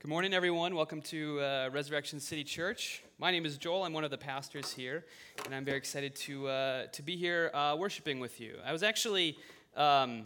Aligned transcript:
Good 0.00 0.08
morning, 0.08 0.32
everyone. 0.32 0.74
Welcome 0.74 1.02
to 1.02 1.40
uh, 1.40 1.68
Resurrection 1.70 2.20
City 2.20 2.42
Church. 2.42 3.02
My 3.18 3.30
name 3.30 3.44
is 3.44 3.58
Joel. 3.58 3.84
I'm 3.84 3.92
one 3.92 4.02
of 4.02 4.10
the 4.10 4.16
pastors 4.16 4.72
here, 4.72 5.04
and 5.44 5.54
I'm 5.54 5.62
very 5.62 5.76
excited 5.76 6.16
to, 6.16 6.48
uh, 6.48 6.86
to 6.86 7.02
be 7.02 7.18
here 7.18 7.50
uh, 7.52 7.76
worshiping 7.78 8.18
with 8.18 8.40
you. 8.40 8.54
I 8.64 8.72
was 8.72 8.82
actually 8.82 9.36
um, 9.76 10.22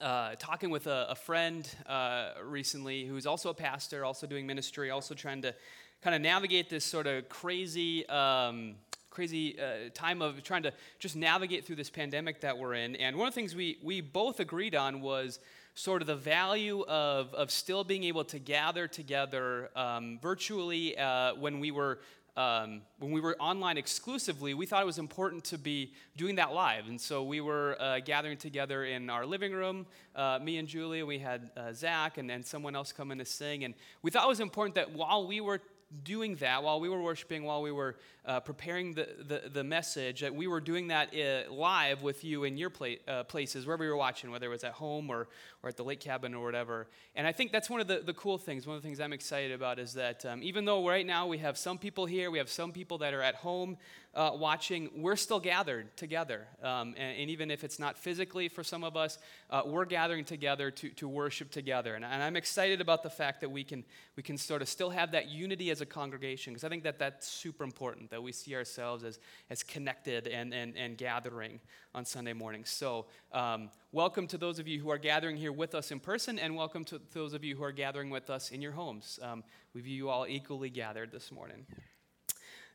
uh, 0.00 0.36
talking 0.38 0.70
with 0.70 0.86
a, 0.86 1.08
a 1.10 1.16
friend 1.16 1.68
uh, 1.88 2.34
recently 2.44 3.04
who's 3.04 3.26
also 3.26 3.50
a 3.50 3.54
pastor, 3.54 4.04
also 4.04 4.28
doing 4.28 4.46
ministry, 4.46 4.90
also 4.90 5.12
trying 5.12 5.42
to 5.42 5.52
kind 6.00 6.14
of 6.14 6.22
navigate 6.22 6.70
this 6.70 6.84
sort 6.84 7.08
of 7.08 7.28
crazy. 7.28 8.08
Um, 8.08 8.76
crazy 9.10 9.58
uh, 9.60 9.90
time 9.94 10.20
of 10.20 10.42
trying 10.42 10.64
to 10.64 10.72
just 10.98 11.14
navigate 11.14 11.64
through 11.64 11.76
this 11.76 11.90
pandemic 11.90 12.40
that 12.40 12.58
we're 12.58 12.74
in. 12.74 12.96
And 12.96 13.16
one 13.16 13.28
of 13.28 13.34
the 13.34 13.40
things 13.40 13.54
we, 13.54 13.78
we 13.80 14.00
both 14.00 14.40
agreed 14.40 14.74
on 14.74 15.00
was 15.00 15.38
sort 15.74 16.02
of 16.02 16.06
the 16.06 16.16
value 16.16 16.82
of, 16.82 17.34
of 17.34 17.50
still 17.50 17.84
being 17.84 18.04
able 18.04 18.24
to 18.24 18.38
gather 18.38 18.86
together 18.86 19.70
um, 19.76 20.18
virtually 20.22 20.96
uh, 20.96 21.34
when 21.34 21.60
we 21.60 21.70
were 21.70 21.98
um, 22.36 22.82
when 22.98 23.12
we 23.12 23.20
were 23.20 23.36
online 23.38 23.78
exclusively, 23.78 24.54
we 24.54 24.66
thought 24.66 24.82
it 24.82 24.86
was 24.86 24.98
important 24.98 25.44
to 25.44 25.56
be 25.56 25.92
doing 26.16 26.34
that 26.34 26.52
live. 26.52 26.88
And 26.88 27.00
so 27.00 27.22
we 27.22 27.40
were 27.40 27.76
uh, 27.80 28.00
gathering 28.04 28.38
together 28.38 28.84
in 28.84 29.08
our 29.08 29.24
living 29.24 29.52
room, 29.52 29.86
uh, 30.16 30.40
me 30.42 30.56
and 30.56 30.66
Julia. 30.66 31.06
We 31.06 31.20
had 31.20 31.50
uh, 31.56 31.72
Zach 31.72 32.18
and, 32.18 32.28
and 32.32 32.44
someone 32.44 32.74
else 32.74 32.90
come 32.90 33.12
in 33.12 33.18
to 33.18 33.24
sing. 33.24 33.62
And 33.62 33.74
we 34.02 34.10
thought 34.10 34.24
it 34.24 34.28
was 34.28 34.40
important 34.40 34.74
that 34.74 34.90
while 34.90 35.28
we 35.28 35.40
were 35.40 35.60
doing 36.02 36.36
that 36.36 36.62
while 36.62 36.80
we 36.80 36.88
were 36.88 37.00
worshiping, 37.00 37.44
while 37.44 37.62
we 37.62 37.70
were 37.70 37.96
uh, 38.26 38.40
preparing 38.40 38.94
the, 38.94 39.08
the, 39.26 39.50
the, 39.52 39.64
message, 39.64 40.20
that 40.20 40.34
we 40.34 40.46
were 40.46 40.60
doing 40.60 40.88
that 40.88 41.14
uh, 41.14 41.52
live 41.52 42.02
with 42.02 42.24
you 42.24 42.44
in 42.44 42.56
your 42.56 42.70
pla- 42.70 42.96
uh, 43.06 43.22
places, 43.24 43.66
wherever 43.66 43.84
you 43.84 43.90
were 43.90 43.96
watching, 43.96 44.30
whether 44.30 44.46
it 44.46 44.50
was 44.50 44.64
at 44.64 44.72
home 44.72 45.10
or, 45.10 45.28
or 45.62 45.68
at 45.68 45.76
the 45.76 45.84
lake 45.84 46.00
cabin 46.00 46.34
or 46.34 46.44
whatever. 46.44 46.86
And 47.14 47.26
I 47.26 47.32
think 47.32 47.52
that's 47.52 47.68
one 47.68 47.80
of 47.80 47.86
the, 47.86 48.00
the 48.00 48.14
cool 48.14 48.38
things. 48.38 48.66
One 48.66 48.76
of 48.76 48.82
the 48.82 48.86
things 48.86 49.00
I'm 49.00 49.12
excited 49.12 49.52
about 49.52 49.78
is 49.78 49.94
that 49.94 50.24
um, 50.24 50.42
even 50.42 50.64
though 50.64 50.86
right 50.88 51.06
now 51.06 51.26
we 51.26 51.38
have 51.38 51.58
some 51.58 51.76
people 51.78 52.06
here, 52.06 52.30
we 52.30 52.38
have 52.38 52.50
some 52.50 52.72
people 52.72 52.98
that 52.98 53.12
are 53.12 53.22
at 53.22 53.34
home 53.34 53.76
uh, 54.14 54.30
watching, 54.34 54.90
we're 54.96 55.16
still 55.16 55.40
gathered 55.40 55.96
together. 55.96 56.46
Um, 56.62 56.94
and, 56.96 57.18
and, 57.18 57.30
even 57.30 57.50
if 57.50 57.64
it's 57.64 57.78
not 57.78 57.98
physically 57.98 58.48
for 58.48 58.62
some 58.62 58.84
of 58.84 58.96
us, 58.96 59.18
uh, 59.50 59.62
we're 59.66 59.84
gathering 59.84 60.24
together 60.24 60.70
to, 60.70 60.88
to 60.90 61.08
worship 61.08 61.50
together. 61.50 61.94
And, 61.94 62.04
and 62.04 62.22
I'm 62.22 62.36
excited 62.36 62.80
about 62.80 63.02
the 63.02 63.10
fact 63.10 63.40
that 63.40 63.50
we 63.50 63.64
can, 63.64 63.84
we 64.16 64.22
can 64.22 64.38
sort 64.38 64.62
of 64.62 64.68
still 64.68 64.90
have 64.90 65.12
that 65.12 65.28
unity 65.28 65.70
as 65.70 65.80
a 65.80 65.86
congregation, 65.86 66.52
because 66.52 66.64
I 66.64 66.68
think 66.68 66.84
that 66.84 66.98
that's 66.98 67.26
super 67.26 67.64
important, 67.64 68.10
that 68.14 68.22
we 68.22 68.30
see 68.30 68.54
ourselves 68.54 69.02
as, 69.02 69.18
as 69.50 69.64
connected 69.64 70.28
and, 70.28 70.54
and, 70.54 70.76
and 70.76 70.96
gathering 70.96 71.58
on 71.96 72.04
Sunday 72.04 72.32
mornings. 72.32 72.70
So, 72.70 73.06
um, 73.32 73.70
welcome 73.90 74.28
to 74.28 74.38
those 74.38 74.60
of 74.60 74.68
you 74.68 74.78
who 74.78 74.88
are 74.88 74.98
gathering 74.98 75.36
here 75.36 75.50
with 75.50 75.74
us 75.74 75.90
in 75.90 75.98
person, 75.98 76.38
and 76.38 76.54
welcome 76.54 76.84
to 76.84 77.00
those 77.12 77.34
of 77.34 77.42
you 77.42 77.56
who 77.56 77.64
are 77.64 77.72
gathering 77.72 78.10
with 78.10 78.30
us 78.30 78.52
in 78.52 78.62
your 78.62 78.70
homes. 78.70 79.18
Um, 79.20 79.42
we 79.74 79.80
view 79.80 79.96
you 79.96 80.08
all 80.10 80.28
equally 80.28 80.70
gathered 80.70 81.10
this 81.10 81.32
morning. 81.32 81.66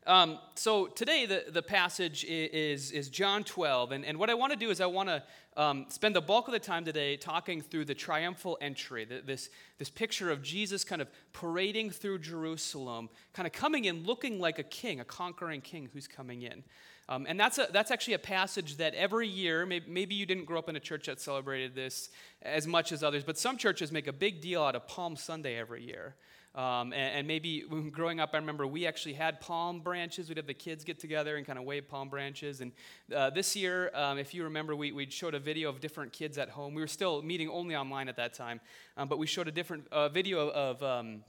Um, 0.06 0.38
so 0.54 0.86
today 0.86 1.26
the, 1.26 1.44
the 1.50 1.62
passage 1.62 2.24
is, 2.24 2.90
is 2.90 3.10
John 3.10 3.44
12, 3.44 3.92
and, 3.92 4.04
and 4.04 4.18
what 4.18 4.30
I 4.30 4.34
want 4.34 4.52
to 4.52 4.58
do 4.58 4.70
is 4.70 4.80
I 4.80 4.86
want 4.86 5.10
to 5.10 5.22
um, 5.58 5.86
spend 5.90 6.16
the 6.16 6.22
bulk 6.22 6.48
of 6.48 6.52
the 6.52 6.58
time 6.58 6.86
today 6.86 7.18
talking 7.18 7.60
through 7.60 7.84
the 7.84 7.94
triumphal 7.94 8.56
entry, 8.62 9.04
the, 9.04 9.20
this, 9.20 9.50
this 9.78 9.90
picture 9.90 10.30
of 10.30 10.42
Jesus 10.42 10.84
kind 10.84 11.02
of 11.02 11.08
parading 11.34 11.90
through 11.90 12.20
Jerusalem, 12.20 13.10
kind 13.34 13.46
of 13.46 13.52
coming 13.52 13.84
in 13.84 14.04
looking 14.04 14.40
like 14.40 14.58
a 14.58 14.62
king, 14.62 15.00
a 15.00 15.04
conquering 15.04 15.60
king 15.60 15.90
who's 15.92 16.08
coming 16.08 16.42
in. 16.42 16.64
Um, 17.10 17.26
and 17.28 17.38
that's, 17.38 17.58
a, 17.58 17.66
that's 17.72 17.90
actually 17.90 18.14
a 18.14 18.20
passage 18.20 18.76
that 18.76 18.94
every 18.94 19.26
year, 19.26 19.66
maybe, 19.66 19.86
maybe 19.88 20.14
you 20.14 20.26
didn't 20.26 20.44
grow 20.44 20.60
up 20.60 20.68
in 20.68 20.76
a 20.76 20.80
church 20.80 21.06
that 21.06 21.20
celebrated 21.20 21.74
this 21.74 22.08
as 22.40 22.68
much 22.68 22.92
as 22.92 23.02
others, 23.02 23.24
but 23.24 23.36
some 23.36 23.56
churches 23.56 23.90
make 23.90 24.06
a 24.06 24.12
big 24.12 24.40
deal 24.40 24.62
out 24.62 24.76
of 24.76 24.86
Palm 24.86 25.16
Sunday 25.16 25.56
every 25.58 25.82
year. 25.82 26.14
Um, 26.54 26.92
and, 26.92 27.18
and, 27.18 27.28
maybe 27.28 27.64
growing 27.92 28.18
up, 28.18 28.30
I 28.32 28.38
remember 28.38 28.66
we 28.66 28.84
actually 28.84 29.14
had 29.14 29.40
palm 29.40 29.80
branches. 29.80 30.28
We'd 30.28 30.36
have 30.36 30.48
the 30.48 30.54
kids 30.54 30.82
get 30.82 30.98
together 30.98 31.36
and 31.36 31.46
kind 31.46 31.60
of 31.60 31.64
wave 31.64 31.88
palm 31.88 32.08
branches. 32.08 32.60
And 32.60 32.72
uh, 33.14 33.30
this 33.30 33.54
year, 33.54 33.92
um, 33.94 34.18
if 34.18 34.34
you 34.34 34.42
remember, 34.42 34.74
we, 34.74 34.90
we 34.90 35.08
showed 35.10 35.34
a 35.34 35.38
video 35.38 35.68
of 35.68 35.80
different 35.80 36.12
kids 36.12 36.38
at 36.38 36.48
home. 36.48 36.74
We 36.74 36.82
were 36.82 36.88
still 36.88 37.22
meeting 37.22 37.48
only 37.48 37.76
online 37.76 38.08
at 38.08 38.16
that 38.16 38.34
time, 38.34 38.60
um, 38.96 39.06
but 39.06 39.18
we 39.18 39.28
showed 39.28 39.46
a 39.46 39.52
different 39.52 39.86
uh, 39.92 40.08
video 40.08 40.48
of 40.50 40.82
um, 40.82 41.22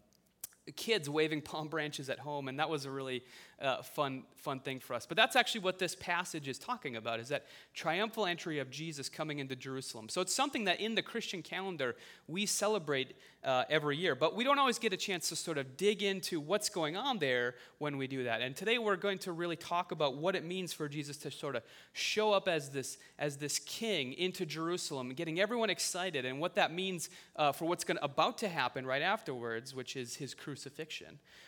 kids 0.75 1.09
waving 1.09 1.41
palm 1.51 1.67
branches 1.67 2.09
at 2.09 2.19
home, 2.19 2.47
and 2.47 2.59
that 2.59 2.69
was 2.69 2.85
a 2.85 2.91
really 2.91 3.23
uh, 3.61 3.81
fun, 3.81 4.23
fun 4.35 4.59
thing 4.59 4.79
for 4.79 4.93
us. 4.95 5.05
But 5.05 5.17
that's 5.17 5.35
actually 5.35 5.61
what 5.61 5.77
this 5.77 5.95
passage 5.95 6.47
is 6.47 6.57
talking 6.57 6.95
about, 6.95 7.19
is 7.19 7.29
that 7.29 7.45
triumphal 7.73 8.25
entry 8.25 8.59
of 8.59 8.71
Jesus 8.71 9.07
coming 9.07 9.39
into 9.39 9.55
Jerusalem. 9.55 10.09
So 10.09 10.21
it's 10.21 10.33
something 10.33 10.65
that 10.65 10.79
in 10.79 10.95
the 10.95 11.01
Christian 11.01 11.41
calendar 11.41 11.95
we 12.27 12.45
celebrate 12.45 13.15
uh, 13.43 13.63
every 13.69 13.97
year, 13.97 14.15
but 14.15 14.35
we 14.35 14.43
don't 14.43 14.59
always 14.59 14.79
get 14.79 14.93
a 14.93 14.97
chance 14.97 15.29
to 15.29 15.35
sort 15.35 15.57
of 15.57 15.77
dig 15.77 16.03
into 16.03 16.39
what's 16.39 16.69
going 16.69 16.95
on 16.95 17.19
there 17.19 17.55
when 17.79 17.97
we 17.97 18.07
do 18.07 18.23
that. 18.23 18.41
And 18.41 18.55
today 18.55 18.77
we're 18.77 18.95
going 18.95 19.19
to 19.19 19.31
really 19.31 19.55
talk 19.55 19.91
about 19.91 20.17
what 20.17 20.35
it 20.35 20.43
means 20.43 20.73
for 20.73 20.87
Jesus 20.87 21.17
to 21.17 21.31
sort 21.31 21.55
of 21.55 21.63
show 21.93 22.31
up 22.33 22.47
as 22.47 22.69
this, 22.69 22.97
as 23.17 23.37
this 23.37 23.59
king 23.59 24.13
into 24.13 24.45
Jerusalem, 24.45 25.09
getting 25.09 25.39
everyone 25.39 25.69
excited, 25.69 26.25
and 26.25 26.39
what 26.39 26.55
that 26.55 26.73
means 26.73 27.09
uh, 27.35 27.51
for 27.51 27.65
what's 27.65 27.83
going 27.83 27.97
about 28.01 28.37
to 28.39 28.49
happen 28.49 28.85
right 28.85 29.01
afterwards, 29.01 29.73
which 29.73 29.95
is 29.95 30.15
his 30.15 30.33
crucifixion. 30.33 30.50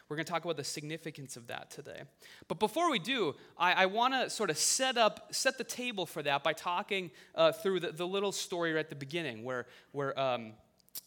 We're 0.08 0.16
going 0.16 0.25
to 0.25 0.31
talk 0.31 0.44
about 0.44 0.58
the 0.58 0.64
significance 0.64 1.38
of 1.38 1.47
that 1.47 1.69
today. 1.69 2.02
But 2.47 2.59
before 2.59 2.91
we 2.91 3.00
do, 3.00 3.36
I, 3.58 3.74
I 3.74 3.86
want 3.86 4.14
to 4.14 4.30
sort 4.30 4.50
of 4.50 4.58
set 4.58 4.97
up, 4.97 5.34
set 5.34 5.58
the 5.58 5.64
table 5.64 6.06
for 6.06 6.22
that 6.24 6.44
by 6.44 6.53
talking 6.53 7.12
uh, 7.36 7.52
through 7.52 7.81
the, 7.81 7.91
the, 7.91 8.08
little 8.08 8.31
story 8.31 8.74
right 8.74 8.81
at 8.81 8.90
the 8.90 8.96
beginning 8.96 9.44
where, 9.44 9.66
where 9.91 10.18
um, 10.19 10.53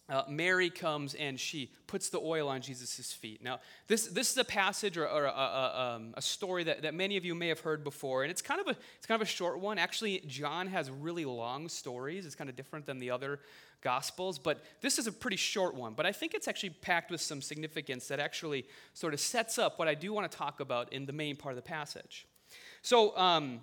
uh, 0.08 0.22
Mary 0.28 0.70
comes 0.70 1.14
and 1.14 1.38
she 1.38 1.70
puts 1.86 2.10
the 2.10 2.20
oil 2.20 2.48
on 2.48 2.60
Jesus' 2.60 3.12
feet. 3.12 3.42
Now, 3.42 3.58
this, 3.88 4.06
this 4.06 4.30
is 4.30 4.36
a 4.36 4.44
passage 4.44 4.96
or, 4.96 5.08
or 5.08 5.24
a, 5.24 5.30
a, 5.30 5.94
um, 5.96 6.14
a, 6.14 6.22
story 6.22 6.62
that, 6.64 6.82
that 6.82 6.94
many 6.94 7.16
of 7.16 7.24
you 7.24 7.34
may 7.34 7.48
have 7.48 7.60
heard 7.60 7.82
before, 7.82 8.22
and 8.22 8.30
it's 8.30 8.42
kind, 8.42 8.60
of 8.60 8.68
a, 8.68 8.76
it's 8.96 9.06
kind 9.06 9.20
of 9.20 9.26
a 9.26 9.30
short 9.30 9.58
one. 9.58 9.78
Actually, 9.78 10.22
John 10.26 10.68
has 10.68 10.90
really 10.90 11.24
long 11.24 11.68
stories. 11.68 12.24
It's 12.24 12.36
kind 12.36 12.48
of 12.48 12.54
different 12.54 12.86
than 12.86 12.98
the 12.98 13.10
other 13.10 13.40
Gospels, 13.82 14.38
but 14.38 14.64
this 14.80 14.98
is 14.98 15.06
a 15.06 15.12
pretty 15.12 15.36
short 15.36 15.74
one. 15.74 15.92
But 15.94 16.06
I 16.06 16.12
think 16.12 16.34
it's 16.34 16.48
actually 16.48 16.70
packed 16.70 17.10
with 17.10 17.20
some 17.20 17.42
significance 17.42 18.08
that 18.08 18.18
actually 18.18 18.64
sort 18.94 19.12
of 19.14 19.20
sets 19.20 19.58
up 19.58 19.78
what 19.78 19.86
I 19.86 19.94
do 19.94 20.12
want 20.12 20.28
to 20.30 20.36
talk 20.36 20.60
about 20.60 20.92
in 20.92 21.06
the 21.06 21.12
main 21.12 21.36
part 21.36 21.52
of 21.52 21.56
the 21.56 21.68
passage. 21.68 22.26
So, 22.82 23.16
um, 23.16 23.60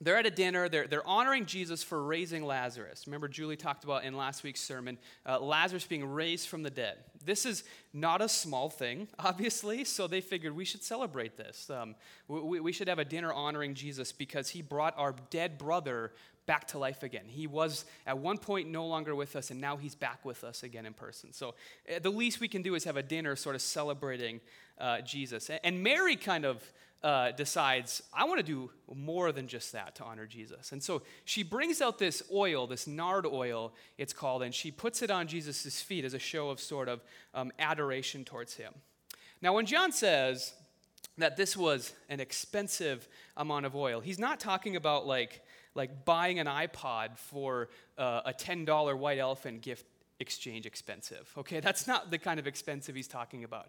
they're 0.00 0.16
at 0.16 0.26
a 0.26 0.30
dinner. 0.30 0.68
They're, 0.68 0.86
they're 0.86 1.06
honoring 1.06 1.46
Jesus 1.46 1.82
for 1.82 2.02
raising 2.02 2.44
Lazarus. 2.44 3.04
Remember, 3.06 3.28
Julie 3.28 3.56
talked 3.56 3.84
about 3.84 4.04
in 4.04 4.16
last 4.16 4.44
week's 4.44 4.60
sermon 4.60 4.98
uh, 5.26 5.40
Lazarus 5.40 5.84
being 5.84 6.08
raised 6.08 6.48
from 6.48 6.62
the 6.62 6.70
dead. 6.70 6.98
This 7.24 7.44
is 7.44 7.64
not 7.92 8.22
a 8.22 8.28
small 8.28 8.70
thing, 8.70 9.08
obviously, 9.18 9.84
so 9.84 10.06
they 10.06 10.20
figured 10.20 10.54
we 10.54 10.64
should 10.64 10.82
celebrate 10.82 11.36
this. 11.36 11.68
Um, 11.68 11.96
we, 12.28 12.60
we 12.60 12.72
should 12.72 12.88
have 12.88 12.98
a 12.98 13.04
dinner 13.04 13.32
honoring 13.32 13.74
Jesus 13.74 14.12
because 14.12 14.50
he 14.50 14.62
brought 14.62 14.94
our 14.96 15.14
dead 15.30 15.58
brother 15.58 16.12
back 16.46 16.66
to 16.68 16.78
life 16.78 17.02
again. 17.02 17.24
He 17.26 17.46
was 17.46 17.84
at 18.06 18.18
one 18.18 18.38
point 18.38 18.68
no 18.68 18.86
longer 18.86 19.14
with 19.14 19.36
us, 19.36 19.50
and 19.50 19.60
now 19.60 19.76
he's 19.76 19.94
back 19.94 20.24
with 20.24 20.44
us 20.44 20.62
again 20.62 20.86
in 20.86 20.94
person. 20.94 21.32
So 21.32 21.54
uh, 21.94 21.98
the 22.00 22.10
least 22.10 22.40
we 22.40 22.48
can 22.48 22.62
do 22.62 22.74
is 22.74 22.84
have 22.84 22.96
a 22.96 23.02
dinner 23.02 23.36
sort 23.36 23.54
of 23.54 23.62
celebrating 23.62 24.40
uh, 24.78 25.00
Jesus. 25.02 25.50
And 25.62 25.82
Mary 25.82 26.16
kind 26.16 26.44
of 26.44 26.62
uh, 27.02 27.30
decides, 27.32 28.02
I 28.12 28.24
want 28.24 28.38
to 28.38 28.44
do 28.44 28.70
more 28.92 29.30
than 29.30 29.46
just 29.46 29.72
that 29.72 29.94
to 29.96 30.04
honor 30.04 30.26
Jesus. 30.26 30.72
And 30.72 30.82
so 30.82 31.02
she 31.24 31.42
brings 31.42 31.80
out 31.80 31.98
this 31.98 32.22
oil, 32.32 32.66
this 32.66 32.86
nard 32.86 33.24
oil, 33.24 33.72
it's 33.98 34.12
called, 34.12 34.42
and 34.42 34.52
she 34.52 34.70
puts 34.70 35.02
it 35.02 35.10
on 35.10 35.28
Jesus' 35.28 35.80
feet 35.80 36.04
as 36.04 36.14
a 36.14 36.18
show 36.18 36.50
of 36.50 36.58
sort 36.58 36.88
of 36.88 37.04
um, 37.34 37.52
adoration 37.58 38.24
towards 38.24 38.54
him. 38.54 38.72
Now, 39.40 39.54
when 39.54 39.66
John 39.66 39.92
says 39.92 40.54
that 41.18 41.36
this 41.36 41.56
was 41.56 41.92
an 42.08 42.18
expensive 42.18 43.08
amount 43.36 43.66
of 43.66 43.76
oil, 43.76 44.00
he's 44.00 44.18
not 44.18 44.40
talking 44.40 44.74
about 44.74 45.06
like, 45.06 45.42
like 45.76 46.04
buying 46.04 46.40
an 46.40 46.48
iPod 46.48 47.16
for 47.16 47.68
uh, 47.96 48.22
a 48.26 48.32
$10 48.32 48.98
white 48.98 49.18
elephant 49.18 49.62
gift 49.62 49.86
exchange 50.20 50.66
expensive. 50.66 51.32
Okay, 51.38 51.60
that's 51.60 51.86
not 51.86 52.10
the 52.10 52.18
kind 52.18 52.40
of 52.40 52.48
expensive 52.48 52.96
he's 52.96 53.06
talking 53.06 53.44
about. 53.44 53.68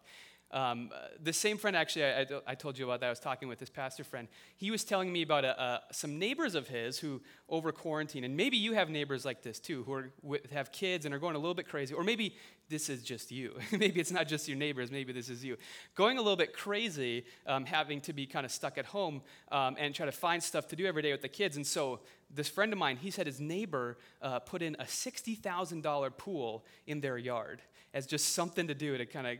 Um, 0.51 0.89
the 1.21 1.31
same 1.31 1.57
friend, 1.57 1.75
actually, 1.75 2.05
I, 2.05 2.25
I, 2.47 2.55
told 2.55 2.77
you 2.79 2.85
about 2.85 3.01
that. 3.01 3.05
I 3.05 3.09
was 3.09 3.19
talking 3.19 3.47
with 3.47 3.59
this 3.59 3.69
pastor 3.69 4.03
friend. 4.03 4.27
He 4.57 4.71
was 4.71 4.83
telling 4.83 5.13
me 5.13 5.21
about 5.21 5.45
a, 5.45 5.61
a, 5.61 5.81
some 5.91 6.17
neighbors 6.17 6.55
of 6.55 6.67
his 6.67 6.97
who, 6.97 7.21
over 7.47 7.71
quarantine, 7.71 8.23
and 8.23 8.35
maybe 8.35 8.57
you 8.57 8.73
have 8.73 8.89
neighbors 8.89 9.25
like 9.25 9.43
this 9.43 9.59
too, 9.59 9.83
who 9.83 9.93
are, 9.93 10.09
have 10.51 10.71
kids 10.71 11.05
and 11.05 11.13
are 11.13 11.19
going 11.19 11.35
a 11.35 11.39
little 11.39 11.53
bit 11.53 11.67
crazy, 11.67 11.93
or 11.93 12.03
maybe 12.03 12.35
this 12.67 12.89
is 12.89 13.03
just 13.03 13.31
you. 13.31 13.59
maybe 13.71 13.99
it's 13.99 14.11
not 14.11 14.27
just 14.27 14.47
your 14.47 14.57
neighbors, 14.57 14.89
maybe 14.89 15.13
this 15.13 15.29
is 15.29 15.45
you. 15.45 15.55
Going 15.93 16.17
a 16.17 16.21
little 16.21 16.35
bit 16.35 16.53
crazy, 16.53 17.25
um, 17.45 17.65
having 17.65 18.01
to 18.01 18.13
be 18.13 18.25
kind 18.25 18.43
of 18.43 18.51
stuck 18.51 18.79
at 18.79 18.85
home 18.85 19.21
um, 19.51 19.75
and 19.77 19.93
try 19.93 20.07
to 20.07 20.11
find 20.11 20.41
stuff 20.41 20.67
to 20.69 20.75
do 20.75 20.87
every 20.87 21.03
day 21.03 21.11
with 21.11 21.21
the 21.21 21.29
kids. 21.29 21.57
And 21.57 21.67
so, 21.67 21.99
this 22.31 22.47
friend 22.47 22.71
of 22.73 22.79
mine, 22.79 22.97
he 22.97 23.09
said 23.09 23.25
his 23.25 23.39
neighbor 23.39 23.97
uh, 24.21 24.39
put 24.39 24.61
in 24.61 24.75
a 24.79 24.83
$60,000 24.83 26.17
pool 26.17 26.63
in 26.85 27.01
their 27.01 27.17
yard 27.17 27.61
as 27.93 28.05
just 28.05 28.33
something 28.33 28.67
to 28.67 28.75
do 28.75 28.97
to 28.97 29.05
kind 29.05 29.25
of 29.25 29.37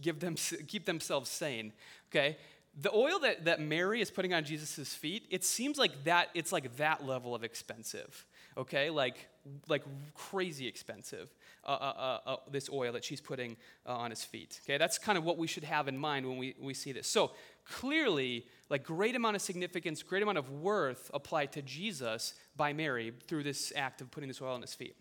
give 0.00 0.20
them, 0.20 0.36
keep 0.66 0.84
themselves 0.84 1.30
sane. 1.30 1.72
Okay? 2.10 2.36
The 2.80 2.92
oil 2.94 3.18
that, 3.20 3.44
that 3.46 3.60
Mary 3.60 4.00
is 4.00 4.10
putting 4.10 4.32
on 4.32 4.44
Jesus' 4.44 4.94
feet, 4.94 5.26
it 5.30 5.44
seems 5.44 5.78
like 5.78 6.04
that, 6.04 6.28
it's 6.34 6.52
like 6.52 6.76
that 6.76 7.04
level 7.04 7.34
of 7.34 7.42
expensive. 7.44 8.26
okay? 8.56 8.90
Like, 8.90 9.28
like 9.68 9.82
crazy 10.14 10.66
expensive, 10.66 11.34
uh, 11.64 11.70
uh, 11.70 11.74
uh, 11.74 12.30
uh 12.30 12.36
this 12.50 12.68
oil 12.70 12.92
that 12.92 13.04
she's 13.04 13.20
putting 13.20 13.56
uh, 13.86 13.94
on 13.94 14.10
his 14.10 14.22
feet, 14.22 14.60
okay? 14.64 14.76
That's 14.76 14.98
kind 14.98 15.16
of 15.16 15.24
what 15.24 15.38
we 15.38 15.46
should 15.46 15.64
have 15.64 15.88
in 15.88 15.96
mind 15.96 16.28
when 16.28 16.38
we, 16.38 16.54
we 16.60 16.74
see 16.74 16.92
this. 16.92 17.08
So 17.08 17.32
clearly, 17.64 18.46
like 18.68 18.84
great 18.84 19.16
amount 19.16 19.36
of 19.36 19.42
significance, 19.42 20.02
great 20.02 20.22
amount 20.22 20.38
of 20.38 20.50
worth 20.50 21.10
applied 21.14 21.52
to 21.52 21.62
Jesus 21.62 22.34
by 22.56 22.72
Mary 22.72 23.12
through 23.26 23.44
this 23.44 23.72
act 23.74 24.00
of 24.00 24.10
putting 24.10 24.28
this 24.28 24.42
oil 24.42 24.54
on 24.54 24.60
his 24.60 24.74
feet. 24.74 24.94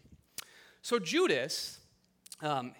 So 0.82 1.00
Judas, 1.00 1.80
um, 2.42 2.74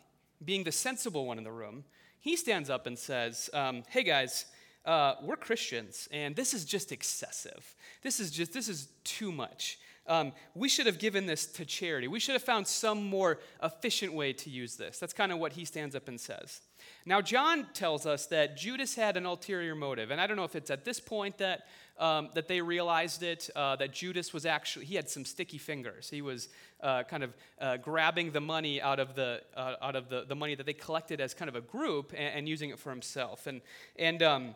being 0.44 0.64
the 0.64 0.72
sensible 0.72 1.26
one 1.26 1.38
in 1.38 1.44
the 1.44 1.52
room, 1.52 1.84
he 2.20 2.36
stands 2.36 2.70
up 2.70 2.88
and 2.88 2.98
says, 2.98 3.50
um, 3.54 3.84
"Hey 3.90 4.04
guys, 4.04 4.46
uh, 4.86 5.16
we're 5.22 5.36
Christians, 5.36 6.08
and 6.12 6.36
this 6.36 6.54
is 6.54 6.66
just 6.66 6.92
excessive. 6.92 7.76
This 8.02 8.20
is 8.20 8.32
just 8.32 8.54
this 8.54 8.70
is 8.70 8.90
too 9.04 9.32
much. 9.32 9.80
Um, 10.08 10.34
we 10.56 10.70
should 10.70 10.88
have 10.88 10.98
given 10.98 11.28
this 11.28 11.46
to 11.46 11.66
charity. 11.66 12.08
We 12.08 12.20
should 12.20 12.34
have 12.34 12.44
found 12.44 12.68
some 12.68 13.04
more 13.04 13.40
efficient 13.62 14.14
way 14.14 14.34
to 14.34 14.50
use 14.50 14.76
this. 14.76 14.98
That's 14.98 15.14
kind 15.14 15.32
of 15.32 15.38
what 15.38 15.54
he 15.54 15.66
stands 15.66 15.96
up 15.96 16.08
and 16.08 16.20
says. 16.20 16.62
Now, 17.06 17.22
John 17.22 17.68
tells 17.74 18.06
us 18.06 18.28
that 18.28 18.58
Judas 18.58 18.96
had 18.96 19.18
an 19.18 19.26
ulterior 19.26 19.76
motive, 19.76 20.12
and 20.12 20.20
I 20.22 20.28
don't 20.28 20.38
know 20.38 20.44
if 20.44 20.56
it's 20.56 20.70
at 20.70 20.86
this 20.86 21.00
point 21.00 21.38
that 21.38 21.66
um, 22.00 22.30
that 22.34 22.48
they 22.48 22.62
realized 22.62 23.24
it, 23.24 23.50
uh, 23.56 23.76
that 23.76 23.92
Judas 23.92 24.34
was 24.34 24.46
actually, 24.46 24.86
he 24.86 24.96
had 24.96 25.10
some 25.10 25.26
sticky 25.26 25.58
fingers. 25.58 26.10
He 26.10 26.22
was 26.22 26.48
uh, 26.82 27.04
kind 27.04 27.24
of 27.24 27.34
uh, 27.60 27.78
grabbing 27.78 28.32
the 28.32 28.40
money 28.40 28.82
out 28.82 29.00
of, 29.00 29.16
the, 29.16 29.42
uh, 29.56 29.76
out 29.82 29.96
of 29.96 30.08
the, 30.10 30.24
the 30.24 30.36
money 30.36 30.56
that 30.56 30.66
they 30.66 30.74
collected 30.74 31.20
as 31.20 31.34
kind 31.34 31.50
of 31.50 31.56
a 31.56 31.62
group 31.62 32.14
and, 32.14 32.38
and 32.38 32.50
using 32.50 32.70
it 32.70 32.80
for 32.80 32.90
himself. 32.90 33.48
And, 33.48 33.62
and 33.98 34.24
um, 34.24 34.56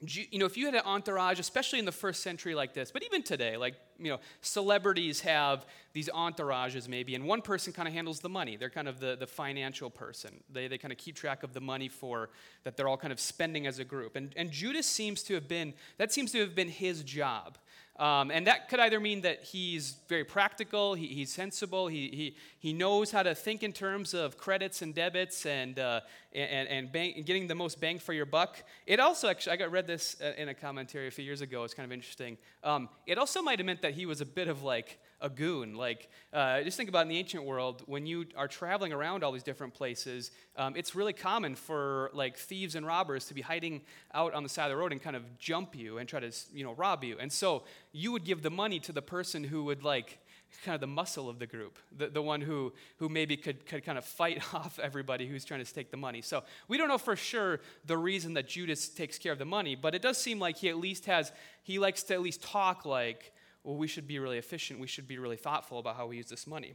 you 0.00 0.38
know, 0.38 0.44
if 0.44 0.58
you 0.58 0.66
had 0.66 0.74
an 0.74 0.82
entourage, 0.84 1.38
especially 1.38 1.78
in 1.78 1.86
the 1.86 1.92
first 1.92 2.22
century 2.22 2.54
like 2.54 2.74
this, 2.74 2.90
but 2.90 3.02
even 3.02 3.22
today, 3.22 3.56
like, 3.56 3.74
you 3.98 4.10
know, 4.10 4.18
celebrities 4.42 5.20
have 5.20 5.64
these 5.94 6.10
entourages 6.10 6.86
maybe, 6.86 7.14
and 7.14 7.24
one 7.24 7.40
person 7.40 7.72
kind 7.72 7.88
of 7.88 7.94
handles 7.94 8.20
the 8.20 8.28
money. 8.28 8.56
They're 8.56 8.68
kind 8.68 8.88
of 8.88 9.00
the, 9.00 9.16
the 9.18 9.26
financial 9.26 9.88
person. 9.88 10.42
They, 10.52 10.68
they 10.68 10.76
kind 10.76 10.92
of 10.92 10.98
keep 10.98 11.16
track 11.16 11.42
of 11.42 11.54
the 11.54 11.62
money 11.62 11.88
for 11.88 12.28
that 12.64 12.76
they're 12.76 12.88
all 12.88 12.98
kind 12.98 13.12
of 13.12 13.18
spending 13.18 13.66
as 13.66 13.78
a 13.78 13.84
group. 13.84 14.16
And, 14.16 14.34
and 14.36 14.50
Judas 14.50 14.86
seems 14.86 15.22
to 15.24 15.34
have 15.34 15.48
been, 15.48 15.72
that 15.96 16.12
seems 16.12 16.30
to 16.32 16.40
have 16.40 16.54
been 16.54 16.68
his 16.68 17.02
job. 17.02 17.56
Um, 17.98 18.30
and 18.30 18.46
that 18.46 18.68
could 18.68 18.78
either 18.78 19.00
mean 19.00 19.22
that 19.22 19.42
he's 19.42 19.96
very 20.06 20.24
practical, 20.24 20.92
he, 20.92 21.06
he's 21.06 21.32
sensible, 21.32 21.88
he, 21.88 22.08
he, 22.08 22.36
he 22.58 22.72
knows 22.74 23.10
how 23.10 23.22
to 23.22 23.34
think 23.34 23.62
in 23.62 23.72
terms 23.72 24.12
of 24.12 24.36
credits 24.36 24.82
and 24.82 24.94
debits 24.94 25.46
and, 25.46 25.78
uh, 25.78 26.00
and, 26.34 26.68
and, 26.68 26.92
bang, 26.92 27.22
getting 27.24 27.46
the 27.46 27.54
most 27.54 27.80
bang 27.80 27.98
for 27.98 28.12
your 28.12 28.26
buck. 28.26 28.62
It 28.86 29.00
also, 29.00 29.28
actually, 29.28 29.54
I 29.54 29.56
got 29.56 29.70
read 29.70 29.86
this 29.86 30.16
uh, 30.22 30.32
in 30.36 30.50
a 30.50 30.54
commentary 30.54 31.08
a 31.08 31.10
few 31.10 31.24
years 31.24 31.40
ago. 31.40 31.64
It's 31.64 31.72
kind 31.72 31.86
of 31.86 31.92
interesting. 31.92 32.36
Um, 32.62 32.90
it 33.06 33.16
also 33.16 33.40
might 33.40 33.58
have 33.60 33.66
meant 33.66 33.80
that 33.80 33.94
he 33.94 34.04
was 34.04 34.20
a 34.20 34.26
bit 34.26 34.48
of 34.48 34.62
like 34.62 34.98
a 35.20 35.28
goon. 35.28 35.74
Like, 35.74 36.08
uh, 36.32 36.62
just 36.62 36.76
think 36.76 36.88
about 36.88 37.02
in 37.02 37.08
the 37.08 37.18
ancient 37.18 37.44
world, 37.44 37.82
when 37.86 38.06
you 38.06 38.26
are 38.36 38.48
traveling 38.48 38.92
around 38.92 39.24
all 39.24 39.32
these 39.32 39.42
different 39.42 39.74
places, 39.74 40.30
um, 40.56 40.74
it's 40.76 40.94
really 40.94 41.12
common 41.12 41.54
for 41.54 42.10
like 42.12 42.36
thieves 42.36 42.74
and 42.74 42.86
robbers 42.86 43.26
to 43.26 43.34
be 43.34 43.40
hiding 43.40 43.82
out 44.14 44.34
on 44.34 44.42
the 44.42 44.48
side 44.48 44.64
of 44.64 44.70
the 44.70 44.76
road 44.76 44.92
and 44.92 45.02
kind 45.02 45.16
of 45.16 45.38
jump 45.38 45.74
you 45.74 45.98
and 45.98 46.08
try 46.08 46.20
to, 46.20 46.32
you 46.52 46.64
know, 46.64 46.72
rob 46.74 47.04
you. 47.04 47.16
And 47.18 47.32
so 47.32 47.64
you 47.92 48.12
would 48.12 48.24
give 48.24 48.42
the 48.42 48.50
money 48.50 48.78
to 48.80 48.92
the 48.92 49.02
person 49.02 49.44
who 49.44 49.64
would 49.64 49.82
like 49.82 50.18
kind 50.64 50.74
of 50.74 50.80
the 50.80 50.86
muscle 50.86 51.28
of 51.28 51.38
the 51.38 51.46
group, 51.46 51.78
the, 51.96 52.08
the 52.08 52.22
one 52.22 52.40
who, 52.40 52.72
who 52.98 53.08
maybe 53.08 53.36
could, 53.36 53.66
could 53.66 53.84
kind 53.84 53.98
of 53.98 54.04
fight 54.04 54.42
off 54.54 54.78
everybody 54.78 55.26
who's 55.26 55.44
trying 55.44 55.64
to 55.64 55.74
take 55.74 55.90
the 55.90 55.96
money. 55.96 56.22
So 56.22 56.44
we 56.68 56.78
don't 56.78 56.88
know 56.88 56.98
for 56.98 57.16
sure 57.16 57.60
the 57.84 57.96
reason 57.96 58.34
that 58.34 58.48
Judas 58.48 58.88
takes 58.88 59.18
care 59.18 59.32
of 59.32 59.38
the 59.38 59.44
money, 59.44 59.74
but 59.74 59.94
it 59.94 60.02
does 60.02 60.18
seem 60.18 60.38
like 60.38 60.56
he 60.56 60.68
at 60.68 60.76
least 60.76 61.06
has, 61.06 61.32
he 61.62 61.78
likes 61.78 62.02
to 62.04 62.14
at 62.14 62.22
least 62.22 62.42
talk 62.42 62.84
like, 62.84 63.32
well, 63.66 63.76
we 63.76 63.88
should 63.88 64.06
be 64.06 64.20
really 64.20 64.38
efficient. 64.38 64.78
We 64.78 64.86
should 64.86 65.08
be 65.08 65.18
really 65.18 65.36
thoughtful 65.36 65.80
about 65.80 65.96
how 65.96 66.06
we 66.06 66.16
use 66.16 66.28
this 66.28 66.46
money. 66.46 66.74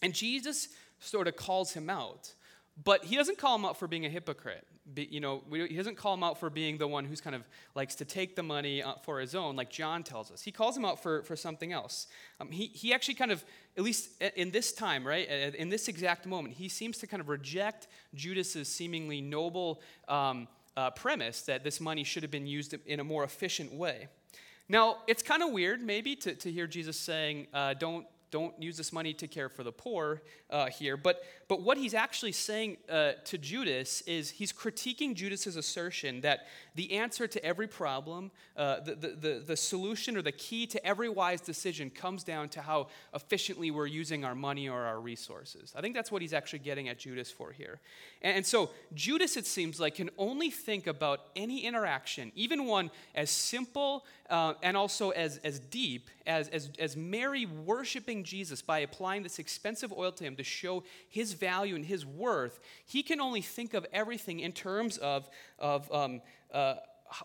And 0.00 0.14
Jesus 0.14 0.68
sort 1.00 1.26
of 1.26 1.34
calls 1.36 1.72
him 1.72 1.90
out. 1.90 2.32
But 2.82 3.04
he 3.04 3.16
doesn't 3.16 3.38
call 3.38 3.56
him 3.56 3.64
out 3.64 3.76
for 3.76 3.86
being 3.86 4.06
a 4.06 4.08
hypocrite. 4.08 4.66
Be, 4.94 5.04
you 5.10 5.20
know, 5.20 5.42
he 5.50 5.76
doesn't 5.76 5.96
call 5.96 6.14
him 6.14 6.22
out 6.22 6.40
for 6.40 6.48
being 6.48 6.78
the 6.78 6.88
one 6.88 7.04
who's 7.04 7.20
kind 7.20 7.36
of 7.36 7.42
likes 7.74 7.96
to 7.96 8.04
take 8.04 8.34
the 8.34 8.42
money 8.42 8.82
uh, 8.82 8.94
for 9.02 9.20
his 9.20 9.34
own, 9.34 9.56
like 9.56 9.68
John 9.68 10.02
tells 10.02 10.30
us. 10.30 10.42
He 10.42 10.52
calls 10.52 10.76
him 10.76 10.84
out 10.84 11.02
for, 11.02 11.22
for 11.24 11.36
something 11.36 11.72
else. 11.72 12.06
Um, 12.40 12.50
he, 12.50 12.66
he 12.68 12.94
actually 12.94 13.14
kind 13.14 13.30
of, 13.30 13.44
at 13.76 13.82
least 13.82 14.10
in 14.36 14.52
this 14.52 14.72
time, 14.72 15.06
right, 15.06 15.28
in 15.28 15.68
this 15.68 15.88
exact 15.88 16.24
moment, 16.24 16.54
he 16.54 16.68
seems 16.68 16.98
to 16.98 17.06
kind 17.06 17.20
of 17.20 17.28
reject 17.28 17.88
Judas's 18.14 18.68
seemingly 18.68 19.20
noble 19.20 19.82
um, 20.08 20.48
uh, 20.76 20.90
premise 20.90 21.42
that 21.42 21.64
this 21.64 21.80
money 21.80 22.04
should 22.04 22.22
have 22.22 22.32
been 22.32 22.46
used 22.46 22.74
in 22.86 23.00
a 23.00 23.04
more 23.04 23.24
efficient 23.24 23.72
way. 23.74 24.08
Now, 24.68 24.98
it's 25.06 25.22
kind 25.22 25.42
of 25.42 25.50
weird, 25.50 25.82
maybe, 25.82 26.16
to, 26.16 26.34
to 26.34 26.50
hear 26.50 26.66
Jesus 26.66 26.96
saying, 26.96 27.48
uh, 27.52 27.74
don't, 27.74 28.06
don't 28.32 28.60
use 28.60 28.76
this 28.76 28.92
money 28.92 29.12
to 29.12 29.28
care 29.28 29.48
for 29.48 29.62
the 29.62 29.70
poor 29.70 30.22
uh, 30.50 30.66
here. 30.66 30.96
But, 30.96 31.22
but 31.48 31.62
what 31.62 31.76
he's 31.76 31.94
actually 31.94 32.32
saying 32.32 32.78
uh, 32.90 33.12
to 33.26 33.38
Judas 33.38 34.00
is 34.02 34.30
he's 34.30 34.52
critiquing 34.52 35.14
Judas's 35.14 35.54
assertion 35.54 36.22
that 36.22 36.46
the 36.74 36.94
answer 36.94 37.28
to 37.28 37.44
every 37.44 37.68
problem, 37.68 38.30
uh, 38.56 38.80
the, 38.80 38.94
the, 38.94 39.08
the, 39.08 39.44
the, 39.46 39.56
solution 39.56 40.16
or 40.16 40.22
the 40.22 40.32
key 40.32 40.66
to 40.66 40.84
every 40.84 41.10
wise 41.10 41.42
decision 41.42 41.90
comes 41.90 42.24
down 42.24 42.48
to 42.48 42.62
how 42.62 42.88
efficiently 43.14 43.70
we're 43.70 43.86
using 43.86 44.24
our 44.24 44.34
money 44.34 44.68
or 44.68 44.80
our 44.80 44.98
resources. 44.98 45.72
I 45.76 45.82
think 45.82 45.94
that's 45.94 46.10
what 46.10 46.22
he's 46.22 46.32
actually 46.32 46.60
getting 46.60 46.88
at 46.88 46.98
Judas 46.98 47.30
for 47.30 47.52
here. 47.52 47.80
And, 48.22 48.38
and 48.38 48.46
so 48.46 48.70
Judas, 48.94 49.36
it 49.36 49.46
seems 49.46 49.78
like, 49.78 49.96
can 49.96 50.10
only 50.16 50.50
think 50.50 50.86
about 50.86 51.20
any 51.36 51.66
interaction, 51.66 52.32
even 52.34 52.64
one 52.64 52.90
as 53.14 53.30
simple 53.30 54.06
uh, 54.30 54.54
and 54.62 54.76
also 54.78 55.10
as, 55.10 55.38
as 55.44 55.60
deep 55.60 56.08
as, 56.26 56.48
as, 56.48 56.70
as 56.78 56.96
Mary 56.96 57.46
worshiping 57.46 58.21
Jesus 58.24 58.62
by 58.62 58.80
applying 58.80 59.22
this 59.22 59.38
expensive 59.38 59.92
oil 59.92 60.12
to 60.12 60.24
him 60.24 60.36
to 60.36 60.44
show 60.44 60.84
his 61.08 61.32
value 61.32 61.74
and 61.74 61.84
his 61.84 62.04
worth, 62.04 62.60
he 62.84 63.02
can 63.02 63.20
only 63.20 63.42
think 63.42 63.74
of 63.74 63.86
everything 63.92 64.40
in 64.40 64.52
terms 64.52 64.98
of, 64.98 65.28
of 65.58 65.92
um, 65.92 66.22
uh, 66.52 66.74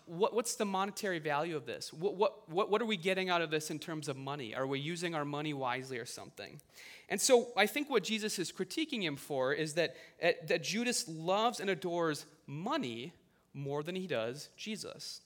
what, 0.06 0.34
what's 0.34 0.56
the 0.56 0.64
monetary 0.64 1.18
value 1.18 1.56
of 1.56 1.66
this? 1.66 1.92
What, 1.92 2.16
what, 2.16 2.48
what, 2.48 2.70
what 2.70 2.82
are 2.82 2.86
we 2.86 2.96
getting 2.96 3.30
out 3.30 3.42
of 3.42 3.50
this 3.50 3.70
in 3.70 3.78
terms 3.78 4.08
of 4.08 4.16
money? 4.16 4.54
Are 4.54 4.66
we 4.66 4.80
using 4.80 5.14
our 5.14 5.24
money 5.24 5.54
wisely 5.54 5.98
or 5.98 6.04
something? 6.04 6.60
And 7.08 7.20
so 7.20 7.48
I 7.56 7.66
think 7.66 7.88
what 7.88 8.04
Jesus 8.04 8.38
is 8.38 8.52
critiquing 8.52 9.02
him 9.02 9.16
for 9.16 9.52
is 9.52 9.74
that, 9.74 9.96
uh, 10.22 10.32
that 10.46 10.62
Judas 10.62 11.08
loves 11.08 11.60
and 11.60 11.70
adores 11.70 12.26
money 12.46 13.12
more 13.54 13.82
than 13.82 13.94
he 13.94 14.06
does 14.06 14.50
Jesus. 14.56 15.22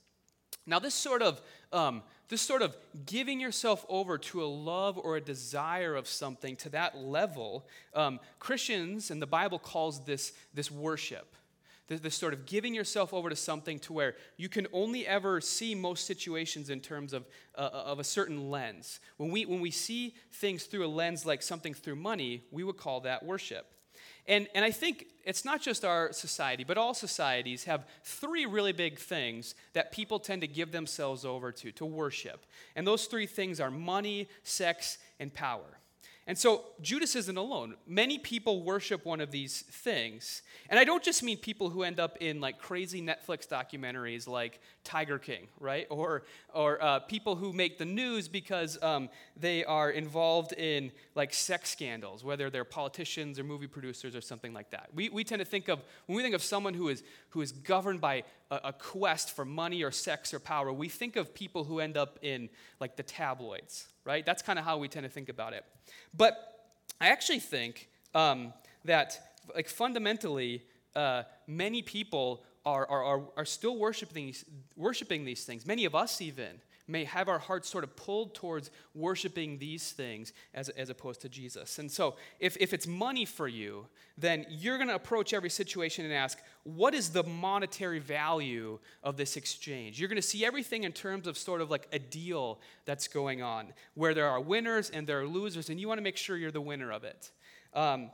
Now, 0.65 0.79
this 0.79 0.95
sort 0.95 1.23
of 1.23 1.41
um, 1.73 2.03
this 2.33 2.41
sort 2.41 2.63
of 2.63 2.75
giving 3.05 3.39
yourself 3.39 3.85
over 3.91 4.17
to 4.17 4.43
a 4.43 4.47
love 4.47 4.97
or 4.97 5.17
a 5.17 5.21
desire 5.21 5.95
of 5.95 6.09
something 6.09 6.57
to 6.57 6.71
that 6.71 6.97
level, 6.97 7.67
um, 7.93 8.19
Christians 8.39 9.11
and 9.11 9.21
the 9.21 9.27
Bible 9.27 9.59
calls 9.59 10.03
this 10.07 10.33
this 10.55 10.71
worship. 10.71 11.37
This, 11.89 12.01
this 12.01 12.15
sort 12.15 12.33
of 12.33 12.47
giving 12.47 12.73
yourself 12.73 13.13
over 13.13 13.29
to 13.29 13.37
something 13.37 13.79
to 13.81 13.93
where 13.93 14.15
you 14.39 14.49
can 14.49 14.67
only 14.73 15.07
ever 15.07 15.43
see 15.43 15.75
most 15.75 16.07
situations 16.07 16.71
in 16.71 16.81
terms 16.81 17.13
of, 17.13 17.27
uh, 17.55 17.69
of 17.73 17.99
a 17.99 18.05
certain 18.05 18.51
lens. 18.51 19.01
When 19.19 19.31
we, 19.31 19.45
when 19.45 19.61
we 19.61 19.71
see 19.71 20.15
things 20.33 20.65
through 20.65 20.87
a 20.87 20.89
lens 20.89 21.27
like 21.27 21.43
something 21.43 21.75
through 21.75 21.97
money, 21.97 22.45
we 22.51 22.65
would 22.65 22.79
call 22.79 23.03
that 23.03 23.27
worship. 23.27 23.67
And, 24.27 24.49
and 24.55 24.65
I 24.65 24.71
think 24.71 25.07
it's 25.25 25.45
not 25.45 25.61
just 25.61 25.85
our 25.85 26.13
society, 26.13 26.65
but 26.65 26.79
all 26.79 26.95
societies 26.95 27.65
have 27.65 27.87
three 28.05 28.47
really 28.47 28.73
big 28.73 28.99
things 28.99 29.55
that 29.73 29.93
people 29.93 30.19
tend 30.19 30.43
to 30.43 30.49
give 30.49 30.73
themselves 30.73 31.25
over 31.25 31.53
to, 31.53 31.73
to 31.73 31.85
worship. 31.85 32.47
And 32.77 32.87
those 32.87 33.07
three 33.07 33.27
things 33.27 33.61
are 33.61 33.71
money, 33.71 34.29
sex, 34.43 34.99
and 35.19 35.33
power. 35.33 35.79
And 36.27 36.39
so 36.39 36.65
Judas 36.81 37.17
isn't 37.17 37.37
alone. 37.37 37.75
Many 37.87 38.17
people 38.17 38.63
worship 38.63 39.05
one 39.05 39.21
of 39.21 39.33
these 39.33 39.63
things. 39.63 40.43
And 40.71 40.79
I 40.79 40.85
don't 40.85 41.03
just 41.03 41.23
mean 41.23 41.37
people 41.37 41.71
who 41.71 41.83
end 41.83 41.99
up 41.99 42.17
in 42.21 42.41
like 42.41 42.59
crazy 42.59 43.03
Netflix 43.03 43.49
documentaries 43.49 44.29
like 44.29 44.61
Tiger 44.85 45.19
King, 45.19 45.49
right? 45.59 45.87
Or, 46.03 46.25
or 46.53 46.83
uh, 46.83 46.99
people 47.01 47.37
who 47.37 47.53
make 47.53 47.79
the 47.79 47.85
news 47.85 48.27
because 48.27 48.83
um, 48.83 49.09
they 49.37 49.63
are 49.65 49.91
involved 49.91 50.53
in 50.55 50.91
like 51.15 51.33
sex 51.33 51.71
scandals, 51.71 52.25
whether 52.25 52.51
they're 52.51 52.65
politicians 52.65 53.39
or 53.39 53.45
movie 53.45 53.69
producers 53.69 54.17
or 54.17 54.21
something 54.21 54.53
like 54.53 54.71
that. 54.71 54.89
We, 54.93 55.11
we 55.11 55.23
tend 55.23 55.39
to 55.41 55.45
think 55.45 55.69
of, 55.69 55.81
when 56.07 56.17
we 56.17 56.23
think 56.23 56.35
of 56.35 56.43
someone 56.43 56.75
who 56.75 56.89
is, 56.89 57.05
who 57.29 57.41
is 57.41 57.53
governed 57.53 58.01
by 58.01 58.25
a, 58.65 58.73
quest 58.73 59.35
for 59.35 59.45
money 59.45 59.83
or 59.83 59.91
sex 59.91 60.35
or 60.35 60.41
power, 60.41 60.73
we 60.73 60.89
think 60.89 61.17
of 61.17 61.35
people 61.35 61.65
who 61.65 61.81
end 61.81 61.97
up 61.97 62.19
in 62.23 62.49
like 62.81 62.97
the 62.97 63.03
tabloids, 63.03 63.89
right? 64.05 64.25
That's 64.25 64.43
kind 64.43 64.59
of 64.59 64.65
how 64.65 64.79
we 64.79 64.89
tend 64.89 65.05
to 65.05 65.11
think 65.11 65.29
about 65.29 65.53
it. 65.53 65.65
But 66.15 66.35
I 67.01 67.09
actually 67.09 67.41
think 67.41 67.89
um, 68.15 68.53
that, 68.85 69.19
like, 69.55 69.69
fundamentally, 69.69 70.63
uh, 70.95 71.23
many 71.47 71.83
people 71.83 72.45
are, 72.65 72.87
are, 72.89 73.05
are, 73.05 73.23
are 73.39 73.45
still 73.45 73.77
worshiping 73.77 74.27
these, 74.27 74.45
worshiping 74.77 75.25
these 75.25 75.45
things. 75.45 75.67
Many 75.67 75.85
of 75.85 75.95
us, 75.95 76.21
even. 76.21 76.61
May 76.93 77.05
have 77.05 77.29
our 77.29 77.39
hearts 77.39 77.69
sort 77.69 77.83
of 77.83 77.97
pulled 77.97 78.35
towards 78.35 78.71
worshiping 78.95 79.59
these 79.59 79.91
things 79.91 80.33
as, 80.55 80.69
as 80.69 80.91
opposed 80.91 81.23
to 81.23 81.29
Jesus. 81.29 81.79
And 81.79 81.91
so, 81.91 82.17
if, 82.39 82.57
if 82.61 82.73
it's 82.73 82.87
money 82.87 83.25
for 83.25 83.49
you, 83.49 83.87
then 84.17 84.47
you're 84.49 84.77
going 84.77 84.89
to 84.89 84.95
approach 84.95 85.33
every 85.33 85.51
situation 85.51 86.05
and 86.05 86.15
ask, 86.15 86.39
what 86.65 86.95
is 86.95 87.11
the 87.11 87.25
monetary 87.25 87.99
value 87.99 88.79
of 89.03 89.17
this 89.17 89.37
exchange? 89.37 89.99
You're 89.99 90.09
going 90.09 90.17
to 90.17 90.23
see 90.23 90.45
everything 90.45 90.85
in 90.85 90.93
terms 90.93 91.27
of 91.27 91.37
sort 91.37 91.61
of 91.61 91.71
like 91.71 91.89
a 91.93 91.99
deal 91.99 92.61
that's 92.85 93.09
going 93.09 93.43
on, 93.43 93.73
where 93.95 94.15
there 94.15 94.29
are 94.29 94.41
winners 94.41 94.91
and 94.91 95.07
there 95.07 95.21
are 95.21 95.27
losers, 95.27 95.71
and 95.71 95.81
you 95.81 95.89
want 95.89 95.99
to 95.99 96.03
make 96.03 96.17
sure 96.17 96.37
you're 96.37 96.53
the 96.53 96.61
winner 96.61 96.93
of 96.93 97.03
it. 97.03 97.31
Um, 97.75 98.11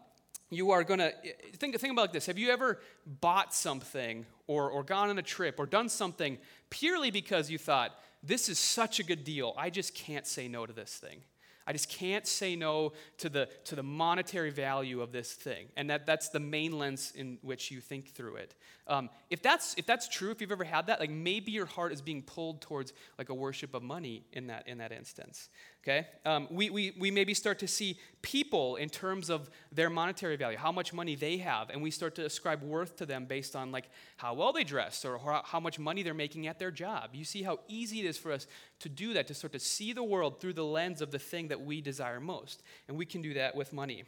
you 0.50 0.70
are 0.70 0.82
going 0.82 1.00
to 1.00 1.12
think, 1.56 1.78
think 1.78 1.92
about 1.92 2.02
like 2.02 2.12
this 2.12 2.26
have 2.26 2.38
you 2.38 2.50
ever 2.50 2.80
bought 3.20 3.54
something 3.54 4.24
or, 4.46 4.70
or 4.70 4.82
gone 4.82 5.10
on 5.10 5.18
a 5.18 5.22
trip 5.22 5.56
or 5.58 5.66
done 5.66 5.88
something 5.88 6.38
purely 6.70 7.10
because 7.10 7.50
you 7.50 7.58
thought 7.58 7.98
this 8.22 8.48
is 8.48 8.58
such 8.58 9.00
a 9.00 9.02
good 9.02 9.24
deal. 9.24 9.54
I 9.56 9.70
just 9.70 9.94
can't 9.94 10.26
say 10.26 10.48
no 10.48 10.66
to 10.66 10.72
this 10.72 10.96
thing. 10.96 11.22
I 11.66 11.72
just 11.72 11.90
can't 11.90 12.26
say 12.26 12.56
no 12.56 12.92
to 13.18 13.28
the 13.28 13.48
to 13.64 13.76
the 13.76 13.82
monetary 13.82 14.50
value 14.50 15.02
of 15.02 15.12
this 15.12 15.34
thing. 15.34 15.66
And 15.76 15.90
that 15.90 16.06
that's 16.06 16.30
the 16.30 16.40
main 16.40 16.78
lens 16.78 17.12
in 17.14 17.38
which 17.42 17.70
you 17.70 17.80
think 17.82 18.14
through 18.14 18.36
it 18.36 18.54
um, 18.88 19.10
if 19.30 19.42
that's 19.42 19.74
if 19.76 19.86
that's 19.86 20.08
true 20.08 20.30
if 20.30 20.40
you've 20.40 20.52
ever 20.52 20.64
had 20.64 20.86
that 20.86 21.00
like 21.00 21.10
maybe 21.10 21.52
your 21.52 21.66
heart 21.66 21.92
is 21.92 22.00
being 22.00 22.22
pulled 22.22 22.60
towards 22.60 22.92
like 23.18 23.28
a 23.28 23.34
worship 23.34 23.74
of 23.74 23.82
money 23.82 24.24
in 24.32 24.46
that 24.46 24.66
in 24.66 24.78
that 24.78 24.92
instance 24.92 25.48
okay? 25.88 26.06
Um, 26.24 26.48
we, 26.50 26.70
we, 26.70 26.92
we 26.98 27.10
maybe 27.10 27.34
start 27.34 27.58
to 27.60 27.68
see 27.68 27.98
people 28.20 28.76
in 28.76 28.88
terms 28.88 29.30
of 29.30 29.48
their 29.72 29.88
monetary 29.88 30.36
value 30.36 30.58
how 30.58 30.72
much 30.72 30.92
money 30.92 31.14
they 31.14 31.38
have 31.38 31.70
and 31.70 31.80
we 31.80 31.90
start 31.90 32.14
to 32.16 32.24
ascribe 32.24 32.62
worth 32.62 32.96
to 32.96 33.06
them 33.06 33.24
based 33.26 33.54
on 33.54 33.72
like 33.72 33.88
how 34.16 34.34
well 34.34 34.52
they 34.52 34.64
dress 34.64 35.04
or 35.04 35.18
how, 35.18 35.42
how 35.44 35.60
much 35.60 35.78
money 35.78 36.02
they're 36.02 36.14
making 36.14 36.46
at 36.46 36.58
their 36.58 36.70
job. 36.70 37.10
You 37.12 37.24
see 37.24 37.42
how 37.42 37.60
easy 37.68 38.00
it 38.00 38.06
is 38.06 38.18
for 38.18 38.32
us 38.32 38.46
to 38.80 38.88
do 38.88 39.14
that 39.14 39.26
to 39.28 39.34
start 39.34 39.52
to 39.52 39.58
see 39.58 39.92
the 39.92 40.02
world 40.02 40.40
through 40.40 40.54
the 40.54 40.64
lens 40.64 41.00
of 41.00 41.10
the 41.10 41.18
thing 41.18 41.48
that 41.48 41.60
we 41.60 41.80
desire 41.80 42.20
most 42.20 42.62
and 42.88 42.96
we 42.96 43.06
can 43.06 43.22
do 43.22 43.34
that 43.34 43.54
with 43.54 43.72
money 43.72 44.04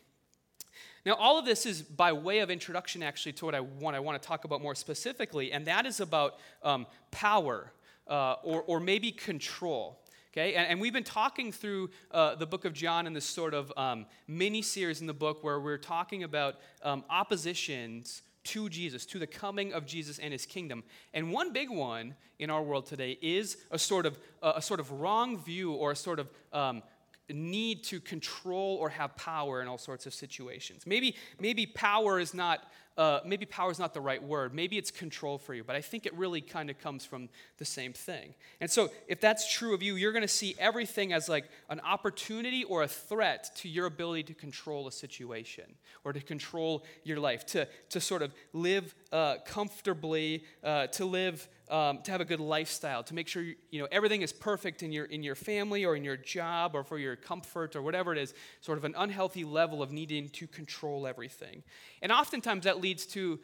now, 1.07 1.15
all 1.15 1.39
of 1.39 1.47
this 1.47 1.65
is 1.65 1.83
by 1.83 2.13
way 2.13 2.41
of 2.41 2.51
introduction, 2.51 3.03
actually, 3.03 3.33
to 3.35 3.45
what 3.47 3.55
I 3.55 3.61
want, 3.61 3.97
I 3.97 4.01
want 4.01 4.21
to 4.21 4.27
talk 4.27 4.45
about 4.45 4.61
more 4.61 4.75
specifically, 4.75 5.53
and 5.53 5.67
that 5.67 5.87
is 5.87 6.01
about 6.01 6.39
um, 6.63 6.87
power 7.11 7.73
uh, 8.07 8.35
or, 8.43 8.63
or 8.63 8.81
maybe 8.81 9.11
control. 9.11 10.01
Okay, 10.33 10.55
and, 10.55 10.69
and 10.69 10.81
we've 10.81 10.93
been 10.93 11.03
talking 11.03 11.51
through 11.51 11.91
uh, 12.13 12.37
the 12.37 12.47
book 12.47 12.65
of 12.65 12.73
John 12.73 13.07
in 13.07 13.13
this 13.15 13.25
sort 13.25 13.53
of 13.53 13.73
um, 13.77 14.07
mini 14.29 14.63
series 14.63 15.01
in 15.01 15.09
the 15.09 15.15
book 15.15 15.43
where 15.43 15.59
we're 15.59 15.79
talking 15.79 16.23
about 16.23 16.57
um, 16.83 17.05
oppositions 17.11 18.23
to 18.45 18.69
Jesus, 18.69 19.05
to 19.07 19.19
the 19.19 19.27
coming 19.27 19.73
of 19.73 19.87
Jesus 19.87 20.19
and 20.19 20.33
his 20.33 20.47
kingdom. 20.47 20.83
And 21.13 21.33
one 21.33 21.53
big 21.53 21.69
one 21.71 22.15
in 22.39 22.49
our 22.49 22.63
world 22.63 22.87
today 22.87 23.19
is 23.21 23.57
a 23.71 23.79
sort 23.79 24.07
of, 24.07 24.19
uh, 24.43 24.53
a 24.57 24.63
sort 24.63 24.81
of 24.81 24.91
wrong 24.93 25.39
view 25.39 25.73
or 25.73 25.93
a 25.93 25.97
sort 25.97 26.19
of 26.19 26.31
um, 26.53 26.83
need 27.33 27.85
to 27.85 28.01
control 28.01 28.77
or 28.77 28.89
have 28.89 29.17
power 29.17 29.63
in 29.63 29.69
all 29.69 29.79
sorts 29.79 30.07
of 30.07 30.15
situations. 30.15 30.87
Maybe, 30.87 31.17
maybe 31.39 31.67
power 31.67 32.19
is 32.19 32.35
not 32.35 32.65
uh, 33.01 33.21
maybe 33.25 33.47
power 33.47 33.71
is 33.71 33.79
not 33.79 33.95
the 33.95 34.01
right 34.01 34.23
word. 34.23 34.53
Maybe 34.53 34.77
it's 34.77 34.91
control 34.91 35.39
for 35.39 35.55
you, 35.55 35.65
but 35.65 35.75
I 35.75 35.81
think 35.81 36.05
it 36.05 36.13
really 36.15 36.43
kind 36.43 36.69
of 36.69 36.79
comes 36.79 37.07
from 37.07 37.31
the 37.57 37.65
same 37.65 37.95
thing. 37.95 38.35
And 38.61 38.71
so, 38.71 38.91
if 39.09 39.23
that's 39.23 39.51
true 39.51 39.73
of 39.73 39.83
you, 39.83 39.95
you're 39.95 40.13
going 40.13 40.21
to 40.21 40.29
see 40.29 40.55
everything 40.59 41.15
as 41.15 41.27
like 41.27 41.47
an 41.71 41.81
opportunity 41.81 42.63
or 42.65 42.83
a 42.83 42.89
threat 42.89 43.53
to 43.57 43.71
your 43.71 43.87
ability 43.87 44.25
to 44.25 44.35
control 44.35 44.87
a 44.87 44.93
situation 44.93 45.65
or 46.05 46.13
to 46.13 46.21
control 46.21 46.85
your 47.03 47.19
life, 47.19 47.47
to, 47.47 47.67
to 47.89 48.01
sort 48.01 48.21
of 48.21 48.35
live 48.53 48.95
uh, 49.13 49.37
comfortably, 49.47 50.45
uh, 50.63 50.89
to 50.89 51.07
live 51.07 51.49
um, 51.71 52.03
to 52.03 52.11
have 52.11 52.21
a 52.21 52.25
good 52.25 52.41
lifestyle, 52.41 53.03
to 53.05 53.15
make 53.15 53.29
sure 53.29 53.43
you, 53.43 53.55
you 53.71 53.81
know 53.81 53.89
everything 53.93 54.23
is 54.23 54.33
perfect 54.33 54.83
in 54.83 54.93
your 54.93 55.05
in 55.07 55.23
your 55.23 55.35
family 55.35 55.85
or 55.85 55.97
in 55.97 56.05
your 56.05 56.17
job 56.17 56.75
or 56.75 56.83
for 56.83 56.99
your 56.99 57.17
comfort 57.17 57.77
or 57.77 57.83
whatever 57.83 58.13
it 58.13 58.19
is. 58.19 58.35
Sort 58.61 58.77
of 58.77 58.85
an 58.85 58.95
unhealthy 58.97 59.45
level 59.45 59.83
of 59.83 59.93
needing 59.93 60.29
to 60.31 60.47
control 60.47 61.07
everything, 61.07 61.63
and 62.03 62.11
oftentimes 62.13 62.65
that 62.65 62.81
leads 62.81 63.07
to 63.07 63.39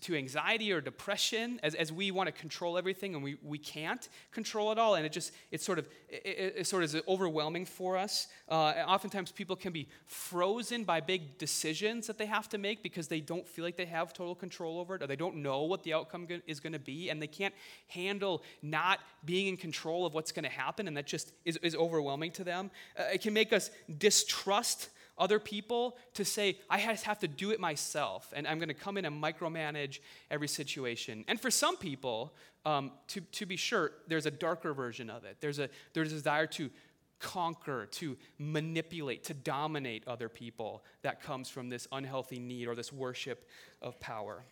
to 0.00 0.14
anxiety 0.14 0.72
or 0.72 0.80
depression 0.80 1.58
as, 1.62 1.74
as 1.74 1.92
we 1.92 2.10
want 2.10 2.28
to 2.28 2.32
control 2.32 2.78
everything 2.78 3.14
and 3.14 3.24
we, 3.24 3.36
we 3.42 3.58
can't 3.58 4.08
control 4.30 4.70
it 4.70 4.78
all 4.78 4.94
and 4.94 5.04
it 5.04 5.12
just 5.12 5.32
it's 5.50 5.64
sort 5.64 5.78
of 5.78 5.88
it, 6.08 6.54
it 6.58 6.66
sort 6.66 6.84
of 6.84 6.94
is 6.94 7.02
overwhelming 7.08 7.66
for 7.66 7.96
us. 7.96 8.28
Uh, 8.48 8.74
oftentimes 8.86 9.32
people 9.32 9.56
can 9.56 9.72
be 9.72 9.88
frozen 10.06 10.84
by 10.84 11.00
big 11.00 11.36
decisions 11.38 12.06
that 12.06 12.16
they 12.16 12.26
have 12.26 12.48
to 12.48 12.58
make 12.58 12.82
because 12.82 13.08
they 13.08 13.20
don't 13.20 13.46
feel 13.46 13.64
like 13.64 13.76
they 13.76 13.86
have 13.86 14.12
total 14.12 14.34
control 14.34 14.78
over 14.78 14.94
it 14.94 15.02
or 15.02 15.06
they 15.06 15.16
don't 15.16 15.36
know 15.36 15.62
what 15.62 15.82
the 15.82 15.92
outcome 15.92 16.26
is 16.46 16.60
going 16.60 16.72
to 16.72 16.78
be 16.78 17.10
and 17.10 17.20
they 17.20 17.26
can't 17.26 17.54
handle 17.88 18.42
not 18.62 19.00
being 19.24 19.48
in 19.48 19.56
control 19.56 20.06
of 20.06 20.14
what's 20.14 20.32
going 20.32 20.44
to 20.44 20.50
happen 20.50 20.86
and 20.86 20.96
that 20.96 21.06
just 21.06 21.32
is, 21.44 21.56
is 21.58 21.74
overwhelming 21.74 22.30
to 22.30 22.44
them. 22.44 22.70
Uh, 22.98 23.04
it 23.12 23.20
can 23.20 23.32
make 23.32 23.52
us 23.52 23.70
distrust 23.98 24.90
other 25.18 25.38
people 25.38 25.96
to 26.14 26.24
say, 26.24 26.58
I 26.70 26.78
have 26.78 27.18
to 27.20 27.28
do 27.28 27.50
it 27.50 27.60
myself, 27.60 28.32
and 28.34 28.46
I'm 28.46 28.58
going 28.58 28.68
to 28.68 28.74
come 28.74 28.96
in 28.96 29.04
and 29.04 29.22
micromanage 29.22 30.00
every 30.30 30.48
situation. 30.48 31.24
And 31.28 31.40
for 31.40 31.50
some 31.50 31.76
people, 31.76 32.34
um, 32.64 32.92
to, 33.08 33.20
to 33.20 33.46
be 33.46 33.56
sure, 33.56 33.92
there's 34.08 34.26
a 34.26 34.30
darker 34.30 34.72
version 34.72 35.10
of 35.10 35.24
it. 35.24 35.36
There's 35.40 35.58
a, 35.58 35.68
there's 35.92 36.12
a 36.12 36.16
desire 36.16 36.46
to 36.48 36.70
conquer, 37.18 37.86
to 37.92 38.16
manipulate, 38.38 39.24
to 39.24 39.34
dominate 39.34 40.02
other 40.06 40.28
people 40.28 40.82
that 41.02 41.22
comes 41.22 41.48
from 41.48 41.68
this 41.68 41.86
unhealthy 41.92 42.38
need 42.38 42.66
or 42.66 42.74
this 42.74 42.92
worship 42.92 43.48
of 43.80 43.98
power. 44.00 44.44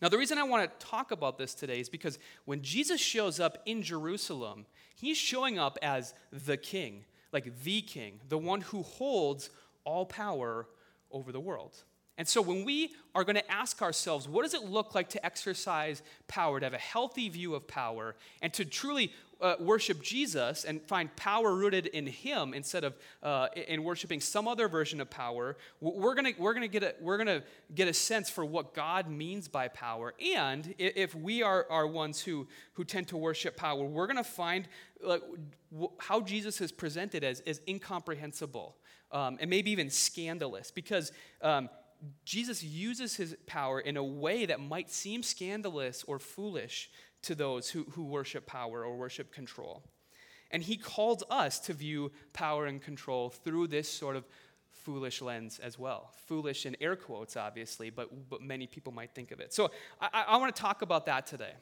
Now, 0.00 0.08
the 0.08 0.18
reason 0.18 0.38
I 0.38 0.44
want 0.44 0.78
to 0.78 0.86
talk 0.86 1.10
about 1.10 1.38
this 1.38 1.54
today 1.54 1.80
is 1.80 1.88
because 1.88 2.18
when 2.44 2.62
Jesus 2.62 3.00
shows 3.00 3.40
up 3.40 3.58
in 3.66 3.82
Jerusalem, 3.82 4.66
he's 4.94 5.16
showing 5.16 5.58
up 5.58 5.76
as 5.82 6.14
the 6.32 6.56
king 6.56 7.04
like 7.32 7.62
the 7.62 7.82
king, 7.82 8.20
the 8.28 8.38
one 8.38 8.60
who 8.60 8.82
holds 8.82 9.50
all 9.84 10.06
power 10.06 10.66
over 11.10 11.32
the 11.32 11.40
world. 11.40 11.82
And 12.18 12.26
so 12.26 12.42
when 12.42 12.64
we 12.64 12.94
are 13.14 13.22
going 13.22 13.36
to 13.36 13.50
ask 13.50 13.80
ourselves, 13.80 14.28
what 14.28 14.42
does 14.42 14.52
it 14.52 14.64
look 14.64 14.94
like 14.94 15.08
to 15.10 15.24
exercise 15.24 16.02
power, 16.26 16.58
to 16.58 16.66
have 16.66 16.74
a 16.74 16.78
healthy 16.78 17.28
view 17.28 17.54
of 17.54 17.68
power, 17.68 18.16
and 18.42 18.52
to 18.54 18.64
truly 18.64 19.12
uh, 19.40 19.54
worship 19.60 20.02
Jesus 20.02 20.64
and 20.64 20.82
find 20.82 21.14
power 21.16 21.54
rooted 21.54 21.86
in 21.86 22.06
Him 22.06 22.54
instead 22.54 22.84
of 22.84 22.96
uh, 23.22 23.48
in 23.54 23.84
worshiping 23.84 24.20
some 24.20 24.48
other 24.48 24.68
version 24.68 25.00
of 25.00 25.10
power, 25.10 25.56
we're 25.80 26.14
going 26.14 26.34
we're 26.38 26.54
gonna 26.54 26.68
get, 26.68 26.82
a, 26.82 26.94
we're 27.00 27.18
gonna 27.18 27.42
get 27.74 27.88
a 27.88 27.94
sense 27.94 28.28
for 28.28 28.44
what 28.44 28.74
God 28.74 29.08
means 29.08 29.48
by 29.48 29.68
power. 29.68 30.14
And 30.34 30.74
if 30.78 31.14
we 31.14 31.42
are, 31.42 31.66
are 31.70 31.86
ones 31.86 32.20
who, 32.20 32.48
who 32.72 32.84
tend 32.84 33.08
to 33.08 33.16
worship 33.16 33.56
power, 33.56 33.84
we're 33.84 34.06
to 34.16 34.24
find 34.24 34.68
like, 35.02 35.22
how 35.98 36.20
Jesus 36.20 36.60
is 36.60 36.72
presented 36.72 37.22
as, 37.22 37.40
as 37.40 37.60
incomprehensible 37.68 38.76
um, 39.12 39.38
and 39.40 39.48
maybe 39.48 39.70
even 39.70 39.90
scandalous 39.90 40.70
because 40.70 41.12
um, 41.42 41.68
Jesus 42.24 42.62
uses 42.62 43.16
his 43.16 43.36
power 43.46 43.80
in 43.80 43.96
a 43.96 44.04
way 44.04 44.46
that 44.46 44.60
might 44.60 44.90
seem 44.90 45.22
scandalous 45.22 46.04
or 46.06 46.18
foolish 46.18 46.90
to 47.22 47.34
those 47.34 47.70
who, 47.70 47.84
who 47.92 48.04
worship 48.04 48.46
power 48.46 48.84
or 48.84 48.96
worship 48.96 49.32
control. 49.32 49.82
And 50.50 50.62
he 50.62 50.76
calls 50.76 51.22
us 51.30 51.58
to 51.60 51.74
view 51.74 52.12
power 52.32 52.66
and 52.66 52.80
control 52.80 53.30
through 53.30 53.68
this 53.68 53.88
sort 53.88 54.16
of 54.16 54.24
foolish 54.70 55.20
lens 55.20 55.58
as 55.58 55.78
well. 55.78 56.10
Foolish 56.26 56.64
in 56.64 56.76
air 56.80 56.96
quotes, 56.96 57.36
obviously, 57.36 57.90
but, 57.90 58.30
but 58.30 58.40
many 58.40 58.66
people 58.66 58.92
might 58.92 59.14
think 59.14 59.30
of 59.30 59.40
it. 59.40 59.52
So 59.52 59.70
I, 60.00 60.24
I 60.28 60.36
want 60.38 60.54
to 60.54 60.60
talk 60.60 60.82
about 60.82 61.06
that 61.06 61.26
today. 61.26 61.52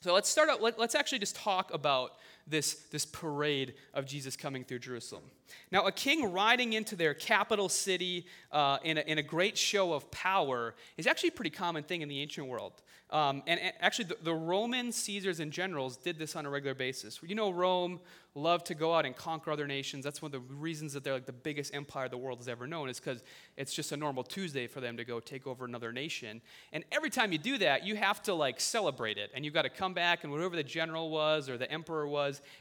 So 0.00 0.14
let's 0.14 0.28
start 0.28 0.48
out, 0.48 0.62
let, 0.62 0.78
us 0.78 0.94
actually 0.94 1.18
just 1.18 1.36
talk 1.36 1.72
about 1.74 2.12
this, 2.48 2.74
this 2.90 3.04
parade 3.04 3.74
of 3.94 4.06
Jesus 4.06 4.36
coming 4.36 4.64
through 4.64 4.80
Jerusalem. 4.80 5.24
Now, 5.70 5.86
a 5.86 5.92
king 5.92 6.32
riding 6.32 6.72
into 6.72 6.96
their 6.96 7.14
capital 7.14 7.68
city 7.68 8.26
uh, 8.52 8.78
in, 8.82 8.98
a, 8.98 9.00
in 9.02 9.18
a 9.18 9.22
great 9.22 9.56
show 9.56 9.92
of 9.92 10.10
power 10.10 10.74
is 10.96 11.06
actually 11.06 11.30
a 11.30 11.32
pretty 11.32 11.50
common 11.50 11.84
thing 11.84 12.02
in 12.02 12.08
the 12.08 12.20
ancient 12.20 12.46
world. 12.46 12.72
Um, 13.10 13.42
and, 13.46 13.58
and, 13.58 13.72
actually, 13.80 14.06
the, 14.06 14.18
the, 14.22 14.34
Roman 14.34 14.92
Caesars 14.92 15.40
and 15.40 15.50
generals 15.50 15.96
did 15.96 16.18
this 16.18 16.36
on 16.36 16.44
a 16.44 16.50
regular 16.50 16.74
basis. 16.74 17.18
You 17.22 17.34
know, 17.34 17.50
Rome 17.50 18.00
loved 18.34 18.66
to 18.66 18.74
go 18.74 18.94
out 18.94 19.06
and 19.06 19.16
conquer 19.16 19.50
other 19.50 19.66
nations. 19.66 20.04
That's 20.04 20.20
one 20.20 20.28
of 20.28 20.32
the 20.32 20.54
reasons 20.54 20.92
that 20.92 21.04
they're 21.04 21.14
like 21.14 21.24
the 21.24 21.32
biggest 21.32 21.74
empire 21.74 22.10
the 22.10 22.18
world 22.18 22.38
has 22.38 22.48
ever 22.48 22.66
known, 22.66 22.90
is 22.90 23.00
because 23.00 23.22
it's 23.56 23.72
just 23.72 23.92
a 23.92 23.96
normal 23.96 24.24
Tuesday 24.24 24.66
for 24.66 24.82
them 24.82 24.98
to 24.98 25.06
go 25.06 25.20
take 25.20 25.46
over 25.46 25.64
another 25.64 25.90
nation. 25.90 26.42
And 26.74 26.84
every 26.92 27.08
time 27.08 27.32
you 27.32 27.38
do 27.38 27.56
that, 27.58 27.86
you 27.86 27.96
have 27.96 28.22
to 28.24 28.34
like 28.34 28.60
celebrate 28.60 29.16
it. 29.16 29.30
And 29.34 29.42
you've 29.42 29.54
got 29.54 29.62
to 29.62 29.70
come 29.70 29.94
back, 29.94 30.22
and 30.22 30.30
whatever 30.30 30.54
the 30.54 30.62
general 30.62 31.08
was 31.08 31.48
or 31.48 31.56
the 31.56 31.70
emperor 31.72 32.06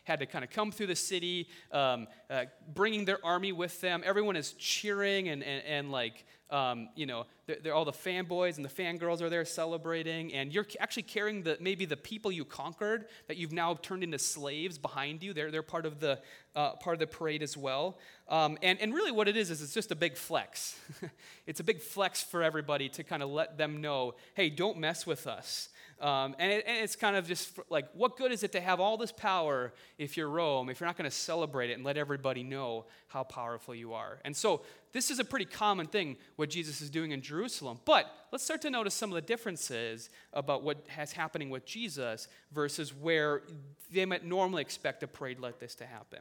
had 0.04 0.20
to 0.20 0.26
kind 0.26 0.44
of 0.44 0.50
come 0.52 0.72
through 0.72 0.88
the 0.88 0.96
city, 0.96 1.48
um, 1.72 2.08
uh, 2.30 2.46
bringing 2.74 3.06
their 3.06 3.24
army 3.26 3.52
with 3.52 3.80
them. 3.82 4.02
Everyone 4.06 4.36
is 4.36 4.54
cheering 4.54 5.30
and, 5.30 5.44
and, 5.44 5.64
and 5.66 5.92
like, 5.92 6.26
um, 6.50 6.90
you 6.96 7.06
know, 7.06 7.26
they're, 7.46 7.58
they're 7.62 7.74
all 7.74 7.86
the 7.86 7.92
fanboys 7.92 8.56
and 8.56 8.64
the 8.64 8.70
fangirls 8.70 9.22
are 9.22 9.30
there 9.30 9.44
celebrating, 9.44 10.34
and 10.34 10.54
you're 10.54 10.66
actually 10.80 11.04
carrying 11.04 11.44
the 11.44 11.58
maybe 11.60 11.86
the 11.86 11.98
people 11.98 12.32
you 12.32 12.46
conquered 12.46 13.08
that 13.28 13.36
you've 13.36 13.52
now 13.52 13.74
turned 13.76 14.04
into 14.04 14.18
slaves 14.18 14.78
behind 14.78 15.22
you. 15.22 15.34
They're, 15.34 15.52
they're 15.52 15.62
part 15.62 15.86
of 15.86 16.00
the 16.00 16.20
uh, 16.56 16.72
part 16.76 16.96
of 16.96 17.00
the 17.00 17.08
parade 17.08 17.44
as 17.44 17.58
well. 17.58 17.98
Um, 18.30 18.58
and, 18.64 18.80
and 18.80 18.94
really, 18.94 19.12
what 19.12 19.28
it 19.28 19.36
is 19.36 19.52
is 19.52 19.62
it's 19.62 19.74
just 19.74 19.92
a 19.92 19.96
big 19.96 20.16
flex. 20.16 20.80
it's 21.48 21.60
a 21.60 21.64
big 21.64 21.82
flex 21.82 22.24
for 22.24 22.42
everybody 22.42 22.88
to 22.90 23.04
kind 23.04 23.22
of 23.22 23.30
let 23.30 23.58
them 23.58 23.82
know, 23.82 24.16
hey, 24.34 24.50
don't 24.50 24.78
mess 24.78 25.06
with 25.06 25.28
us. 25.28 25.70
Um, 26.00 26.36
and, 26.38 26.52
it, 26.52 26.66
and, 26.68 26.78
it's 26.84 26.96
kind 26.96 27.16
of 27.16 27.28
just 27.28 27.60
like, 27.70 27.88
what 27.94 28.18
good 28.18 28.32
is 28.32 28.44
it 28.44 28.52
to 28.52 28.62
have 28.62 28.80
all 28.80 28.98
this 28.98 29.12
power 29.12 29.74
if 29.98 30.16
you're 30.16 30.30
Rome, 30.30 30.70
if 30.70 30.80
you're 30.80 30.88
not 30.88 30.96
going 30.96 31.10
to 31.10 31.16
celebrate 31.16 31.72
it 31.72 31.74
and 31.74 31.84
let 31.84 31.98
everybody 31.98 32.44
know 32.44 32.86
how 33.08 33.24
powerful 33.24 33.74
you 33.74 33.94
are? 33.94 34.20
And 34.24 34.36
so, 34.36 34.62
this 34.94 35.10
is 35.12 35.20
a 35.20 35.26
pretty 35.26 35.46
common 35.46 35.88
thing, 35.88 36.18
what 36.36 36.50
Jesus 36.50 36.82
is 36.82 36.90
doing 36.90 37.12
in 37.12 37.22
Jerusalem. 37.22 37.80
But 37.86 38.12
let's 38.32 38.44
start 38.44 38.62
to 38.62 38.70
notice 38.70 38.94
some 38.94 39.10
of 39.10 39.16
the 39.16 39.22
differences 39.22 40.10
about 40.34 40.64
what 40.64 40.86
has 40.88 41.12
happening 41.12 41.50
with 41.50 41.66
Jesus 41.66 42.28
versus 42.52 42.94
where 42.94 43.42
they 43.92 44.06
might 44.06 44.24
normally 44.24 44.62
expect 44.62 45.04
a 45.04 45.08
parade 45.08 45.40
like 45.40 45.60
this 45.60 45.76
to 45.76 45.86
happen. 45.86 46.20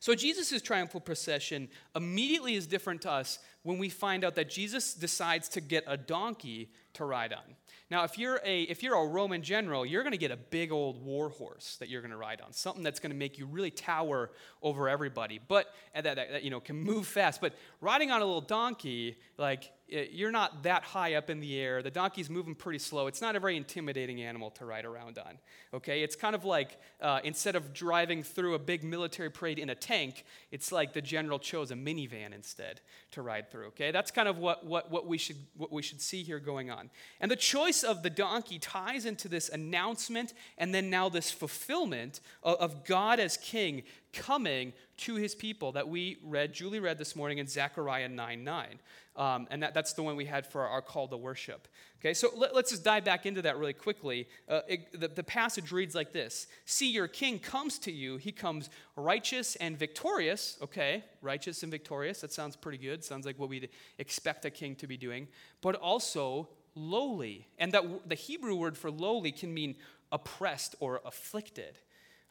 So, 0.00 0.14
Jesus' 0.14 0.60
triumphal 0.62 1.00
procession 1.00 1.68
immediately 1.94 2.54
is 2.54 2.66
different 2.66 3.02
to 3.02 3.10
us 3.10 3.38
when 3.62 3.78
we 3.78 3.88
find 3.88 4.24
out 4.24 4.34
that 4.34 4.50
Jesus 4.50 4.94
decides 4.94 5.48
to 5.50 5.60
get 5.60 5.84
a 5.86 5.96
donkey 5.96 6.70
to 6.94 7.04
ride 7.04 7.32
on. 7.32 7.56
Now, 7.90 8.04
if 8.04 8.18
you're 8.18 8.40
a 8.44 8.62
if 8.62 8.82
you're 8.82 8.94
a 8.94 9.06
Roman 9.06 9.42
general, 9.42 9.84
you're 9.84 10.02
going 10.02 10.12
to 10.12 10.18
get 10.18 10.30
a 10.30 10.36
big 10.36 10.72
old 10.72 11.04
war 11.04 11.28
horse 11.28 11.76
that 11.80 11.88
you're 11.90 12.00
going 12.00 12.12
to 12.12 12.16
ride 12.16 12.40
on, 12.40 12.52
something 12.52 12.82
that's 12.82 12.98
going 12.98 13.10
to 13.10 13.16
make 13.16 13.38
you 13.38 13.46
really 13.46 13.70
tower 13.70 14.30
over 14.62 14.88
everybody, 14.88 15.38
but 15.46 15.66
that, 15.94 16.04
that, 16.04 16.16
that 16.16 16.42
you 16.42 16.50
know 16.50 16.60
can 16.60 16.76
move 16.76 17.06
fast. 17.06 17.42
But 17.42 17.54
riding 17.82 18.10
on 18.10 18.22
a 18.22 18.24
little 18.24 18.40
donkey, 18.40 19.18
like 19.36 19.70
you're 19.86 20.30
not 20.30 20.62
that 20.62 20.82
high 20.82 21.14
up 21.14 21.28
in 21.28 21.40
the 21.40 21.58
air. 21.58 21.82
The 21.82 21.90
donkey's 21.90 22.30
moving 22.30 22.54
pretty 22.54 22.78
slow. 22.78 23.06
It's 23.06 23.20
not 23.20 23.36
a 23.36 23.40
very 23.40 23.56
intimidating 23.56 24.22
animal 24.22 24.50
to 24.52 24.64
ride 24.64 24.84
around 24.84 25.18
on. 25.18 25.38
Okay, 25.74 26.02
it's 26.02 26.16
kind 26.16 26.34
of 26.34 26.44
like 26.44 26.78
uh, 27.00 27.20
instead 27.22 27.54
of 27.54 27.74
driving 27.74 28.22
through 28.22 28.54
a 28.54 28.58
big 28.58 28.82
military 28.82 29.30
parade 29.30 29.58
in 29.58 29.70
a 29.70 29.74
tank, 29.74 30.24
it's 30.50 30.72
like 30.72 30.94
the 30.94 31.02
general 31.02 31.38
chose 31.38 31.70
a 31.70 31.74
minivan 31.74 32.32
instead 32.34 32.80
to 33.10 33.22
ride 33.22 33.50
through. 33.50 33.66
Okay, 33.66 33.90
that's 33.90 34.10
kind 34.10 34.26
of 34.26 34.38
what, 34.38 34.64
what, 34.64 34.90
what 34.90 35.06
we 35.06 35.18
should 35.18 35.36
what 35.56 35.70
we 35.70 35.82
should 35.82 36.00
see 36.00 36.22
here 36.22 36.38
going 36.38 36.70
on. 36.70 36.90
And 37.20 37.30
the 37.30 37.36
choice 37.36 37.82
of 37.82 38.02
the 38.02 38.10
donkey 38.10 38.58
ties 38.58 39.04
into 39.04 39.28
this 39.28 39.48
announcement 39.50 40.32
and 40.56 40.74
then 40.74 40.88
now 40.88 41.08
this 41.10 41.30
fulfillment 41.30 42.20
of, 42.42 42.56
of 42.56 42.84
God 42.84 43.20
as 43.20 43.36
King 43.36 43.82
coming 44.14 44.72
to 44.96 45.16
His 45.16 45.34
people 45.34 45.72
that 45.72 45.88
we 45.88 46.18
read. 46.24 46.54
Julie 46.54 46.80
read 46.80 46.98
this 46.98 47.14
morning 47.16 47.38
in 47.38 47.46
Zechariah 47.46 48.08
9 48.08 48.44
9. 48.44 48.78
Um, 49.16 49.46
and 49.50 49.62
that, 49.62 49.74
that's 49.74 49.92
the 49.92 50.02
one 50.02 50.16
we 50.16 50.24
had 50.24 50.44
for 50.44 50.66
our 50.66 50.82
call 50.82 51.06
to 51.08 51.16
worship. 51.16 51.68
Okay, 52.00 52.14
so 52.14 52.30
let, 52.36 52.52
us 52.52 52.70
just 52.70 52.82
dive 52.82 53.04
back 53.04 53.26
into 53.26 53.42
that 53.42 53.58
really 53.58 53.72
quickly. 53.72 54.26
Uh, 54.48 54.60
it, 54.68 55.00
the, 55.00 55.06
the 55.06 55.22
passage 55.22 55.70
reads 55.70 55.94
like 55.94 56.12
this 56.12 56.48
See, 56.64 56.90
your 56.90 57.06
king 57.06 57.38
comes 57.38 57.78
to 57.80 57.92
you. 57.92 58.16
He 58.16 58.32
comes 58.32 58.70
righteous 58.96 59.54
and 59.56 59.78
victorious. 59.78 60.58
Okay, 60.62 61.04
righteous 61.22 61.62
and 61.62 61.70
victorious. 61.70 62.22
That 62.22 62.32
sounds 62.32 62.56
pretty 62.56 62.78
good. 62.78 63.04
Sounds 63.04 63.24
like 63.24 63.38
what 63.38 63.48
we'd 63.48 63.68
expect 63.98 64.44
a 64.44 64.50
king 64.50 64.74
to 64.76 64.86
be 64.86 64.96
doing. 64.96 65.28
But 65.60 65.76
also 65.76 66.48
lowly. 66.74 67.46
And 67.58 67.70
that 67.72 68.08
the 68.08 68.16
Hebrew 68.16 68.56
word 68.56 68.76
for 68.76 68.90
lowly 68.90 69.30
can 69.30 69.54
mean 69.54 69.76
oppressed 70.10 70.74
or 70.80 71.00
afflicted. 71.04 71.78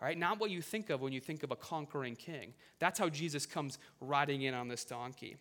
All 0.02 0.08
right, 0.08 0.18
not 0.18 0.38
what 0.38 0.52
you 0.52 0.62
think 0.62 0.90
of 0.90 1.00
when 1.00 1.14
you 1.14 1.22
think 1.22 1.44
of 1.44 1.52
a 1.52 1.56
conquering 1.56 2.18
king. 2.18 2.54
That's 2.80 3.00
how 3.00 3.08
Jesus 3.08 3.46
comes 3.46 3.80
riding 4.02 4.42
in 4.42 4.54
on 4.54 4.68
this 4.68 4.84
donkey. 4.84 5.38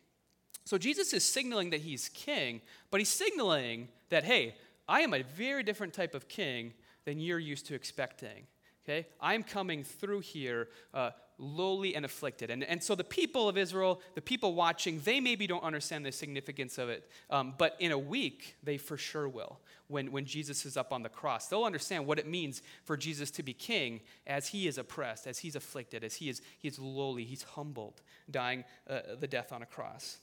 So 0.64 0.78
Jesus 0.78 1.12
is 1.12 1.24
signaling 1.24 1.70
that 1.70 1.80
he's 1.80 2.08
king, 2.08 2.60
but 2.90 3.00
he's 3.00 3.08
signaling 3.08 3.88
that, 4.10 4.24
hey, 4.24 4.56
I 4.88 5.00
am 5.00 5.14
a 5.14 5.22
very 5.22 5.62
different 5.62 5.92
type 5.92 6.14
of 6.14 6.28
king 6.28 6.72
than 7.04 7.18
you're 7.18 7.38
used 7.38 7.66
to 7.66 7.74
expecting. 7.74 8.46
Okay? 8.84 9.06
I'm 9.20 9.42
coming 9.42 9.84
through 9.84 10.20
here 10.20 10.68
uh, 10.92 11.10
lowly 11.38 11.94
and 11.94 12.04
afflicted. 12.04 12.50
And, 12.50 12.64
and 12.64 12.82
so 12.82 12.94
the 12.94 13.04
people 13.04 13.48
of 13.48 13.56
Israel, 13.56 14.00
the 14.14 14.20
people 14.20 14.54
watching, 14.54 15.00
they 15.04 15.20
maybe 15.20 15.46
don't 15.46 15.62
understand 15.62 16.04
the 16.04 16.12
significance 16.12 16.78
of 16.78 16.88
it. 16.88 17.08
Um, 17.30 17.54
but 17.58 17.76
in 17.78 17.92
a 17.92 17.98
week, 17.98 18.56
they 18.62 18.78
for 18.78 18.96
sure 18.96 19.28
will 19.28 19.60
when, 19.88 20.10
when 20.12 20.24
Jesus 20.24 20.64
is 20.66 20.76
up 20.76 20.92
on 20.92 21.02
the 21.02 21.08
cross. 21.08 21.46
They'll 21.46 21.64
understand 21.64 22.06
what 22.06 22.18
it 22.18 22.26
means 22.26 22.62
for 22.84 22.96
Jesus 22.96 23.30
to 23.32 23.42
be 23.42 23.52
king 23.52 24.00
as 24.26 24.48
he 24.48 24.66
is 24.66 24.78
oppressed, 24.78 25.26
as 25.26 25.38
he's 25.38 25.56
afflicted, 25.56 26.04
as 26.04 26.14
he 26.14 26.28
is, 26.28 26.42
he 26.58 26.68
is 26.68 26.78
lowly, 26.78 27.24
he's 27.24 27.42
humbled, 27.42 28.02
dying 28.30 28.64
uh, 28.88 29.00
the 29.18 29.28
death 29.28 29.52
on 29.52 29.62
a 29.62 29.66
cross. 29.66 30.18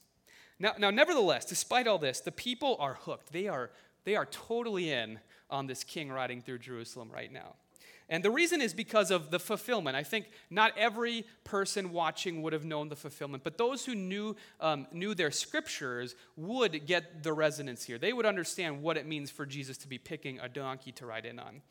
Now, 0.60 0.74
now, 0.78 0.90
nevertheless, 0.90 1.46
despite 1.46 1.88
all 1.88 1.98
this, 1.98 2.20
the 2.20 2.32
people 2.32 2.76
are 2.80 2.96
hooked. 2.96 3.32
They 3.32 3.48
are, 3.48 3.72
they 4.04 4.16
are 4.16 4.26
totally 4.26 4.92
in 4.92 5.20
on 5.50 5.68
this 5.68 5.84
king 5.84 6.12
riding 6.12 6.42
through 6.42 6.60
Jerusalem 6.60 7.10
right 7.12 7.32
now. 7.32 7.56
And 8.12 8.24
the 8.26 8.32
reason 8.32 8.60
is 8.60 8.74
because 8.74 9.12
of 9.12 9.30
the 9.30 9.40
fulfillment. 9.40 9.96
I 9.96 10.02
think 10.02 10.26
not 10.50 10.76
every 10.76 11.26
person 11.44 11.92
watching 11.92 12.42
would 12.42 12.54
have 12.54 12.66
known 12.66 12.90
the 12.90 12.96
fulfillment, 12.96 13.44
but 13.44 13.60
those 13.60 13.86
who 13.86 13.94
knew, 13.94 14.36
um, 14.60 14.88
knew 14.92 15.14
their 15.14 15.30
scriptures 15.30 16.16
would 16.36 16.88
get 16.88 17.22
the 17.22 17.32
resonance 17.34 17.84
here. 17.84 18.00
They 18.00 18.12
would 18.12 18.26
understand 18.26 18.82
what 18.82 18.98
it 18.98 19.06
means 19.06 19.30
for 19.30 19.46
Jesus 19.46 19.78
to 19.78 19.88
be 19.88 20.00
picking 20.00 20.40
a 20.40 20.50
donkey 20.50 20.92
to 20.94 21.06
ride 21.06 21.28
in 21.28 21.38
on. 21.38 21.62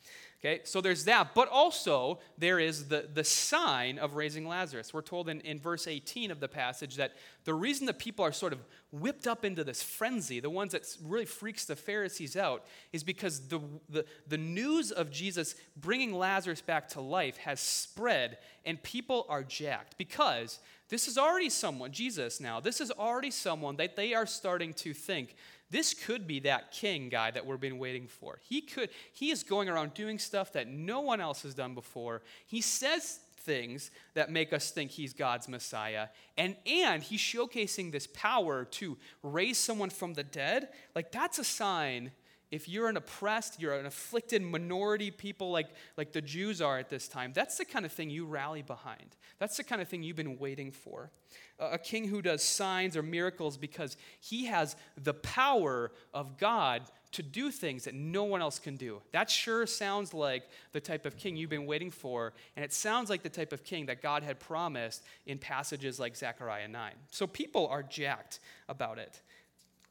Okay, 0.41 0.61
so 0.63 0.79
there's 0.79 1.03
that, 1.03 1.35
but 1.35 1.49
also 1.49 2.19
there 2.37 2.59
is 2.59 2.87
the, 2.87 3.09
the 3.13 3.25
sign 3.25 3.99
of 3.99 4.13
raising 4.13 4.47
Lazarus. 4.47 4.93
We're 4.93 5.01
told 5.01 5.27
in, 5.27 5.41
in 5.41 5.59
verse 5.59 5.85
18 5.85 6.31
of 6.31 6.39
the 6.39 6.47
passage 6.47 6.95
that 6.95 7.11
the 7.43 7.53
reason 7.53 7.87
that 7.87 7.99
people 7.99 8.23
are 8.23 8.31
sort 8.31 8.53
of 8.53 8.59
whipped 8.93 9.27
up 9.27 9.43
into 9.43 9.65
this 9.65 9.83
frenzy, 9.83 10.39
the 10.39 10.49
ones 10.49 10.71
that 10.71 10.85
really 11.03 11.25
freaks 11.25 11.65
the 11.65 11.75
Pharisees 11.75 12.37
out, 12.37 12.63
is 12.93 13.03
because 13.03 13.49
the, 13.49 13.59
the, 13.89 14.05
the 14.29 14.37
news 14.37 14.91
of 14.91 15.11
Jesus 15.11 15.55
bringing 15.75 16.13
Lazarus 16.13 16.61
back 16.61 16.87
to 16.89 17.01
life 17.01 17.35
has 17.37 17.59
spread 17.59 18.37
and 18.65 18.81
people 18.81 19.25
are 19.27 19.43
jacked 19.43 19.97
because 19.97 20.59
this 20.87 21.09
is 21.09 21.17
already 21.17 21.49
someone, 21.49 21.91
Jesus 21.91 22.39
now, 22.39 22.61
this 22.61 22.79
is 22.79 22.91
already 22.91 23.29
someone 23.29 23.75
that 23.75 23.97
they 23.97 24.13
are 24.13 24.25
starting 24.25 24.73
to 24.75 24.93
think 24.93 25.35
this 25.71 25.93
could 25.93 26.27
be 26.27 26.39
that 26.41 26.71
king 26.71 27.09
guy 27.09 27.31
that 27.31 27.45
we've 27.45 27.59
been 27.59 27.77
waiting 27.77 28.07
for. 28.07 28.39
He 28.47 28.61
could 28.61 28.89
he 29.13 29.31
is 29.31 29.43
going 29.43 29.69
around 29.69 29.93
doing 29.93 30.19
stuff 30.19 30.53
that 30.53 30.67
no 30.67 31.01
one 31.01 31.21
else 31.21 31.43
has 31.43 31.53
done 31.53 31.73
before. 31.75 32.21
He 32.47 32.61
says 32.61 33.19
things 33.39 33.91
that 34.13 34.31
make 34.31 34.53
us 34.53 34.71
think 34.71 34.91
he's 34.91 35.13
God's 35.13 35.47
Messiah. 35.47 36.07
And 36.37 36.55
and 36.65 37.03
he's 37.03 37.21
showcasing 37.21 37.91
this 37.91 38.07
power 38.07 38.65
to 38.65 38.97
raise 39.23 39.57
someone 39.57 39.89
from 39.89 40.13
the 40.13 40.23
dead. 40.23 40.69
Like 40.95 41.11
that's 41.11 41.39
a 41.39 41.43
sign 41.43 42.11
if 42.51 42.67
you're 42.67 42.87
an 42.87 42.97
oppressed, 42.97 43.61
you're 43.61 43.73
an 43.73 43.85
afflicted 43.85 44.41
minority 44.41 45.11
people 45.11 45.51
like, 45.51 45.69
like 45.97 46.11
the 46.11 46.21
Jews 46.21 46.61
are 46.61 46.79
at 46.79 46.89
this 46.89 47.07
time, 47.07 47.31
that's 47.33 47.57
the 47.57 47.65
kind 47.65 47.85
of 47.85 47.91
thing 47.91 48.09
you 48.09 48.25
rally 48.25 48.61
behind. 48.61 49.15
That's 49.37 49.57
the 49.57 49.63
kind 49.63 49.81
of 49.81 49.87
thing 49.87 50.03
you've 50.03 50.15
been 50.15 50.39
waiting 50.39 50.71
for. 50.71 51.11
A 51.59 51.77
king 51.77 52.07
who 52.07 52.21
does 52.21 52.41
signs 52.41 52.97
or 52.97 53.03
miracles 53.03 53.57
because 53.57 53.97
he 54.19 54.45
has 54.45 54.75
the 54.97 55.13
power 55.13 55.91
of 56.13 56.37
God 56.37 56.83
to 57.11 57.23
do 57.23 57.49
things 57.49 57.85
that 57.85 57.95
no 57.95 58.23
one 58.23 58.41
else 58.41 58.59
can 58.59 58.75
do. 58.75 59.01
That 59.11 59.29
sure 59.29 59.65
sounds 59.65 60.13
like 60.13 60.43
the 60.73 60.79
type 60.79 61.05
of 61.05 61.17
king 61.17 61.35
you've 61.35 61.49
been 61.49 61.65
waiting 61.65 61.89
for, 61.89 62.33
and 62.55 62.63
it 62.63 62.71
sounds 62.71 63.09
like 63.09 63.23
the 63.23 63.29
type 63.29 63.51
of 63.51 63.63
king 63.63 63.87
that 63.87 64.01
God 64.01 64.23
had 64.23 64.39
promised 64.39 65.03
in 65.25 65.37
passages 65.37 65.99
like 65.99 66.15
Zechariah 66.15 66.67
9. 66.67 66.93
So 67.09 67.25
people 67.25 67.67
are 67.67 67.83
jacked 67.83 68.39
about 68.67 68.99
it. 68.99 69.21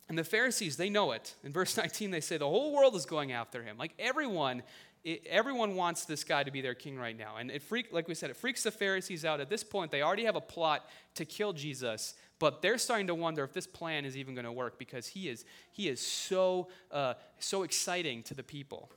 And 0.09 0.17
the 0.17 0.25
Pharisees, 0.25 0.77
they 0.77 0.91
know 0.91 1.13
it. 1.13 1.35
In 1.45 1.53
verse 1.53 1.77
19, 1.77 2.11
they 2.11 2.21
say 2.21 2.39
the 2.39 2.49
whole 2.49 2.75
world 2.75 2.95
is 2.95 3.07
going 3.07 3.33
after 3.33 3.63
him. 3.63 3.77
Like 3.77 3.93
everyone, 3.99 4.63
it, 5.05 5.27
everyone 5.27 5.75
wants 5.75 6.05
this 6.05 6.25
guy 6.25 6.43
to 6.43 6.51
be 6.51 6.61
their 6.61 6.75
king 6.75 6.99
right 6.99 7.17
now. 7.17 7.37
And 7.37 7.51
it 7.51 7.63
freak, 7.63 7.93
like 7.93 8.09
we 8.09 8.15
said, 8.15 8.31
it 8.31 8.37
freaks 8.37 8.63
the 8.63 8.71
Pharisees 8.71 9.25
out. 9.25 9.41
At 9.41 9.51
this 9.51 9.63
point, 9.63 9.91
they 9.91 10.03
already 10.03 10.25
have 10.25 10.37
a 10.37 10.41
plot 10.41 10.89
to 11.15 11.25
kill 11.25 11.53
Jesus, 11.53 12.15
but 12.39 12.63
they're 12.63 12.79
starting 12.79 13.07
to 13.09 13.15
wonder 13.15 13.45
if 13.45 13.53
this 13.53 13.67
plan 13.67 14.05
is 14.05 14.17
even 14.17 14.35
going 14.35 14.45
to 14.45 14.53
work 14.53 14.79
because 14.79 15.07
he 15.07 15.29
is, 15.29 15.45
he 15.73 15.89
is 15.89 16.01
so, 16.01 16.69
uh, 16.91 17.15
so 17.39 17.63
exciting 17.63 18.23
to 18.25 18.35
the 18.35 18.43
people. 18.43 18.91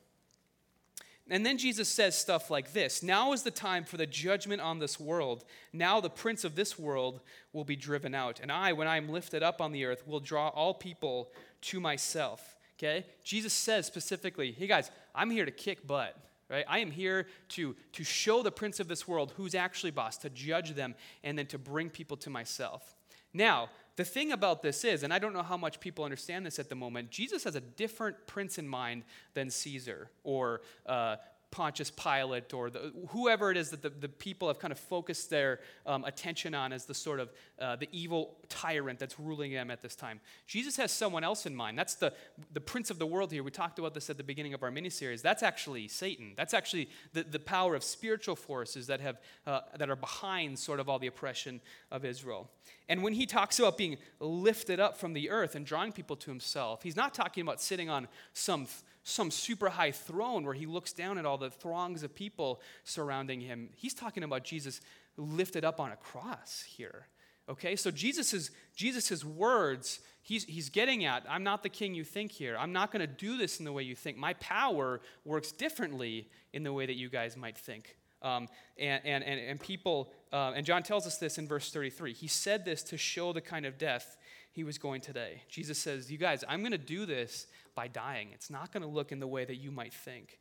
And 1.29 1.45
then 1.45 1.57
Jesus 1.57 1.87
says 1.87 2.17
stuff 2.17 2.49
like 2.49 2.73
this 2.73 3.03
Now 3.03 3.33
is 3.33 3.43
the 3.43 3.51
time 3.51 3.83
for 3.83 3.97
the 3.97 4.05
judgment 4.05 4.61
on 4.61 4.79
this 4.79 4.99
world. 4.99 5.45
Now 5.71 6.01
the 6.01 6.09
prince 6.09 6.43
of 6.43 6.55
this 6.55 6.77
world 6.77 7.21
will 7.53 7.63
be 7.63 7.75
driven 7.75 8.13
out. 8.15 8.39
And 8.39 8.51
I, 8.51 8.73
when 8.73 8.87
I 8.87 8.97
am 8.97 9.09
lifted 9.09 9.43
up 9.43 9.61
on 9.61 9.71
the 9.71 9.85
earth, 9.85 10.07
will 10.07 10.19
draw 10.19 10.49
all 10.49 10.73
people 10.73 11.31
to 11.61 11.79
myself. 11.79 12.57
Okay? 12.77 13.05
Jesus 13.23 13.53
says 13.53 13.85
specifically, 13.85 14.51
Hey 14.51 14.67
guys, 14.67 14.91
I'm 15.13 15.29
here 15.29 15.45
to 15.45 15.51
kick 15.51 15.85
butt. 15.85 16.17
Right? 16.49 16.65
I 16.67 16.79
am 16.79 16.91
here 16.91 17.27
to, 17.49 17.77
to 17.93 18.03
show 18.03 18.43
the 18.43 18.51
prince 18.51 18.81
of 18.81 18.89
this 18.89 19.07
world 19.07 19.33
who's 19.37 19.55
actually 19.55 19.91
boss, 19.91 20.17
to 20.17 20.29
judge 20.29 20.75
them, 20.75 20.95
and 21.23 21.37
then 21.37 21.45
to 21.47 21.57
bring 21.57 21.89
people 21.89 22.17
to 22.17 22.29
myself. 22.29 22.93
Now, 23.33 23.69
the 23.95 24.05
thing 24.05 24.31
about 24.31 24.61
this 24.61 24.83
is, 24.83 25.03
and 25.03 25.13
I 25.13 25.19
don't 25.19 25.33
know 25.33 25.43
how 25.43 25.57
much 25.57 25.79
people 25.79 26.05
understand 26.05 26.45
this 26.45 26.59
at 26.59 26.69
the 26.69 26.75
moment, 26.75 27.11
Jesus 27.11 27.43
has 27.43 27.55
a 27.55 27.61
different 27.61 28.25
prince 28.25 28.57
in 28.57 28.67
mind 28.67 29.03
than 29.33 29.49
Caesar 29.49 30.09
or 30.23 30.61
uh, 30.85 31.17
Pontius 31.51 31.91
Pilate 31.91 32.53
or 32.53 32.69
the, 32.69 32.93
whoever 33.09 33.51
it 33.51 33.57
is 33.57 33.69
that 33.71 33.81
the, 33.81 33.89
the 33.89 34.07
people 34.07 34.47
have 34.47 34.57
kind 34.57 34.71
of 34.71 34.79
focused 34.79 35.29
their 35.29 35.59
um, 35.85 36.05
attention 36.05 36.55
on 36.55 36.71
as 36.71 36.85
the 36.85 36.93
sort 36.93 37.19
of 37.19 37.31
uh, 37.59 37.75
the 37.75 37.89
evil 37.91 38.37
tyrant 38.47 38.97
that's 38.99 39.19
ruling 39.19 39.51
them 39.51 39.69
at 39.69 39.81
this 39.81 39.95
time. 39.95 40.21
Jesus 40.47 40.77
has 40.77 40.91
someone 40.91 41.23
else 41.23 41.45
in 41.45 41.53
mind. 41.53 41.77
That's 41.77 41.95
the, 41.95 42.13
the 42.53 42.61
prince 42.61 42.89
of 42.89 42.99
the 42.99 43.05
world 43.05 43.31
here. 43.31 43.43
We 43.43 43.51
talked 43.51 43.79
about 43.79 43.93
this 43.93 44.09
at 44.09 44.17
the 44.17 44.23
beginning 44.23 44.53
of 44.53 44.63
our 44.63 44.71
miniseries. 44.71 45.21
That's 45.21 45.43
actually 45.43 45.89
Satan. 45.89 46.33
That's 46.37 46.53
actually 46.53 46.89
the, 47.11 47.23
the 47.23 47.39
power 47.39 47.75
of 47.75 47.83
spiritual 47.83 48.37
forces 48.37 48.87
that, 48.87 49.01
have, 49.01 49.19
uh, 49.45 49.61
that 49.77 49.89
are 49.89 49.95
behind 49.97 50.57
sort 50.57 50.79
of 50.79 50.87
all 50.87 50.99
the 50.99 51.07
oppression 51.07 51.59
of 51.91 52.05
Israel. 52.05 52.49
And 52.87 53.03
when 53.03 53.13
he 53.13 53.25
talks 53.25 53.59
about 53.59 53.77
being 53.77 53.97
lifted 54.19 54.79
up 54.79 54.97
from 54.97 55.13
the 55.13 55.29
earth 55.29 55.55
and 55.55 55.65
drawing 55.65 55.91
people 55.91 56.15
to 56.17 56.29
himself, 56.29 56.83
he's 56.83 56.95
not 56.95 57.13
talking 57.13 57.41
about 57.41 57.61
sitting 57.61 57.89
on 57.89 58.07
some 58.33 58.67
some 59.03 59.31
super 59.31 59.69
high 59.69 59.91
throne 59.91 60.45
where 60.45 60.53
he 60.53 60.65
looks 60.65 60.93
down 60.93 61.17
at 61.17 61.25
all 61.25 61.37
the 61.37 61.49
throngs 61.49 62.03
of 62.03 62.13
people 62.13 62.61
surrounding 62.83 63.41
him. 63.41 63.69
He's 63.75 63.93
talking 63.93 64.23
about 64.23 64.43
Jesus 64.43 64.81
lifted 65.17 65.65
up 65.65 65.79
on 65.79 65.91
a 65.91 65.95
cross 65.95 66.63
here. 66.67 67.07
Okay, 67.49 67.75
so 67.75 67.91
Jesus' 67.91 68.51
Jesus's 68.75 69.25
words, 69.25 69.99
he's, 70.21 70.45
he's 70.45 70.69
getting 70.69 71.03
at, 71.03 71.25
I'm 71.27 71.43
not 71.43 71.63
the 71.63 71.69
king 71.69 71.95
you 71.95 72.03
think 72.03 72.31
here. 72.31 72.55
I'm 72.57 72.71
not 72.71 72.91
going 72.91 73.01
to 73.01 73.07
do 73.07 73.37
this 73.37 73.59
in 73.59 73.65
the 73.65 73.73
way 73.73 73.83
you 73.83 73.95
think. 73.95 74.17
My 74.17 74.33
power 74.35 75.01
works 75.25 75.51
differently 75.51 76.29
in 76.53 76.63
the 76.63 76.71
way 76.71 76.85
that 76.85 76.95
you 76.95 77.09
guys 77.09 77.35
might 77.35 77.57
think. 77.57 77.97
Um, 78.21 78.47
and, 78.77 79.01
and, 79.05 79.23
and, 79.23 79.39
and, 79.39 79.59
people, 79.59 80.11
uh, 80.31 80.53
and 80.55 80.65
John 80.65 80.83
tells 80.83 81.07
us 81.07 81.17
this 81.17 81.37
in 81.37 81.47
verse 81.47 81.71
33. 81.71 82.13
He 82.13 82.27
said 82.27 82.65
this 82.65 82.83
to 82.83 82.97
show 82.97 83.33
the 83.33 83.41
kind 83.41 83.65
of 83.65 83.77
death 83.77 84.17
he 84.51 84.63
was 84.63 84.77
going 84.77 85.01
today. 85.01 85.43
Jesus 85.49 85.79
says, 85.79 86.11
You 86.11 86.17
guys, 86.17 86.43
I'm 86.47 86.59
going 86.59 86.71
to 86.71 86.77
do 86.77 87.05
this 87.05 87.47
by 87.73 87.87
dying. 87.87 88.29
It's 88.33 88.49
not 88.49 88.71
going 88.71 88.83
to 88.83 88.89
look 88.89 89.11
in 89.11 89.19
the 89.19 89.27
way 89.27 89.45
that 89.45 89.55
you 89.55 89.71
might 89.71 89.93
think. 89.93 90.39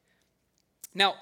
Now, 0.95 1.15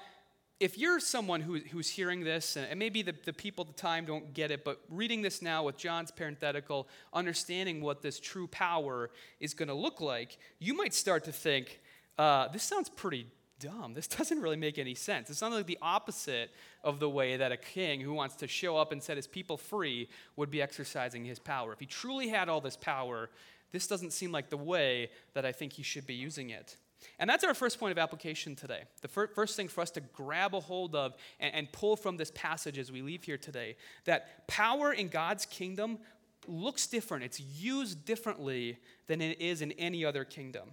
if 0.59 0.77
you're 0.77 0.99
someone 0.99 1.39
who, 1.39 1.59
who's 1.59 1.89
hearing 1.89 2.23
this, 2.23 2.57
and 2.57 2.77
maybe 2.77 3.01
the, 3.01 3.15
the 3.23 3.31
people 3.31 3.63
at 3.63 3.75
the 3.75 3.81
time 3.81 4.05
don't 4.05 4.33
get 4.33 4.51
it, 4.51 4.65
but 4.65 4.81
reading 4.89 5.21
this 5.21 5.41
now 5.41 5.63
with 5.63 5.77
John's 5.77 6.11
parenthetical, 6.11 6.89
understanding 7.13 7.79
what 7.79 8.01
this 8.01 8.19
true 8.19 8.47
power 8.47 9.09
is 9.39 9.53
going 9.53 9.69
to 9.69 9.73
look 9.73 10.01
like, 10.01 10.37
you 10.59 10.73
might 10.73 10.93
start 10.93 11.23
to 11.25 11.31
think, 11.31 11.79
uh, 12.17 12.49
this 12.49 12.63
sounds 12.63 12.89
pretty 12.89 13.27
dumb. 13.59 13.93
This 13.93 14.07
doesn't 14.17 14.41
really 14.41 14.57
make 14.57 14.77
any 14.77 14.95
sense. 14.95 15.29
It 15.29 15.35
sounds 15.35 15.55
like 15.55 15.65
the 15.65 15.77
opposite 15.81 16.51
of 16.83 16.99
the 16.99 17.09
way 17.09 17.37
that 17.37 17.51
a 17.51 17.57
king 17.57 18.01
who 18.01 18.13
wants 18.13 18.35
to 18.37 18.47
show 18.47 18.77
up 18.77 18.91
and 18.91 19.01
set 19.01 19.17
his 19.17 19.27
people 19.27 19.57
free 19.57 20.09
would 20.35 20.49
be 20.49 20.61
exercising 20.61 21.25
his 21.25 21.39
power. 21.39 21.73
If 21.73 21.79
he 21.79 21.85
truly 21.85 22.29
had 22.29 22.49
all 22.49 22.61
this 22.61 22.77
power, 22.77 23.29
this 23.71 23.87
doesn't 23.87 24.11
seem 24.11 24.31
like 24.31 24.49
the 24.49 24.57
way 24.57 25.11
that 25.33 25.45
I 25.45 25.51
think 25.51 25.73
he 25.73 25.83
should 25.83 26.07
be 26.07 26.15
using 26.15 26.49
it. 26.49 26.77
And 27.17 27.29
that's 27.29 27.43
our 27.43 27.53
first 27.53 27.79
point 27.79 27.91
of 27.91 27.97
application 27.97 28.55
today. 28.55 28.83
The 29.01 29.07
fir- 29.07 29.27
first 29.27 29.55
thing 29.55 29.67
for 29.67 29.81
us 29.81 29.91
to 29.91 30.01
grab 30.01 30.53
a 30.53 30.59
hold 30.59 30.95
of 30.95 31.15
and, 31.39 31.53
and 31.53 31.71
pull 31.71 31.95
from 31.95 32.17
this 32.17 32.31
passage 32.35 32.77
as 32.77 32.91
we 32.91 33.01
leave 33.01 33.23
here 33.23 33.37
today 33.37 33.77
that 34.05 34.47
power 34.47 34.91
in 34.91 35.07
God's 35.07 35.45
kingdom 35.45 35.99
looks 36.47 36.87
different, 36.87 37.23
it's 37.23 37.39
used 37.39 38.05
differently 38.05 38.77
than 39.07 39.21
it 39.21 39.39
is 39.39 39.61
in 39.61 39.71
any 39.73 40.03
other 40.03 40.23
kingdom. 40.23 40.71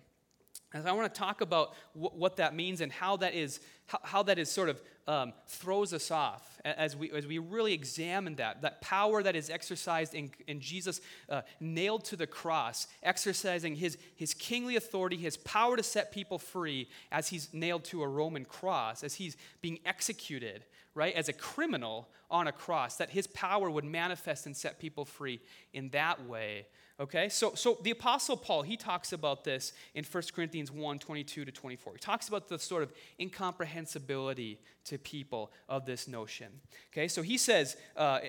And 0.72 0.86
I 0.86 0.92
want 0.92 1.12
to 1.12 1.18
talk 1.18 1.40
about 1.40 1.74
wh- 1.92 2.14
what 2.14 2.36
that 2.36 2.54
means 2.54 2.80
and 2.80 2.92
how 2.92 3.16
that 3.18 3.34
is, 3.34 3.60
how, 3.86 4.00
how 4.02 4.22
that 4.24 4.38
is 4.38 4.50
sort 4.50 4.68
of 4.68 4.80
um, 5.08 5.32
throws 5.46 5.92
us 5.92 6.10
off 6.10 6.60
as 6.64 6.96
we, 6.96 7.10
as 7.12 7.26
we 7.26 7.38
really 7.38 7.72
examine 7.72 8.34
that. 8.36 8.62
That 8.62 8.80
power 8.80 9.22
that 9.22 9.36
is 9.36 9.50
exercised 9.50 10.14
in, 10.14 10.30
in 10.48 10.60
Jesus 10.60 11.00
uh, 11.28 11.42
nailed 11.60 12.04
to 12.06 12.16
the 12.16 12.26
cross, 12.26 12.88
exercising 13.02 13.76
his, 13.76 13.96
his 14.16 14.34
kingly 14.34 14.76
authority, 14.76 15.16
his 15.16 15.36
power 15.36 15.76
to 15.76 15.82
set 15.82 16.10
people 16.10 16.38
free 16.38 16.88
as 17.12 17.28
he's 17.28 17.48
nailed 17.52 17.84
to 17.84 18.02
a 18.02 18.08
Roman 18.08 18.44
cross, 18.44 19.04
as 19.04 19.14
he's 19.14 19.36
being 19.60 19.78
executed, 19.86 20.64
right, 20.94 21.14
as 21.14 21.28
a 21.28 21.32
criminal 21.32 22.08
on 22.28 22.48
a 22.48 22.52
cross, 22.52 22.96
that 22.96 23.10
his 23.10 23.28
power 23.28 23.70
would 23.70 23.84
manifest 23.84 24.46
and 24.46 24.56
set 24.56 24.80
people 24.80 25.04
free 25.04 25.40
in 25.72 25.88
that 25.90 26.26
way 26.26 26.66
Okay, 26.98 27.28
so, 27.28 27.52
so 27.54 27.76
the 27.82 27.90
Apostle 27.90 28.38
Paul, 28.38 28.62
he 28.62 28.74
talks 28.74 29.12
about 29.12 29.44
this 29.44 29.74
in 29.94 30.02
1 30.02 30.22
Corinthians 30.34 30.72
1 30.72 30.98
22 30.98 31.44
to 31.44 31.52
24. 31.52 31.92
He 31.92 31.98
talks 31.98 32.26
about 32.28 32.48
the 32.48 32.58
sort 32.58 32.82
of 32.82 32.90
incomprehensibility 33.20 34.58
to 34.86 34.96
people 34.96 35.52
of 35.68 35.84
this 35.84 36.08
notion. 36.08 36.46
Okay, 36.90 37.06
so 37.06 37.20
he 37.20 37.36
says 37.36 37.76
uh, 37.98 38.00
uh, 38.00 38.20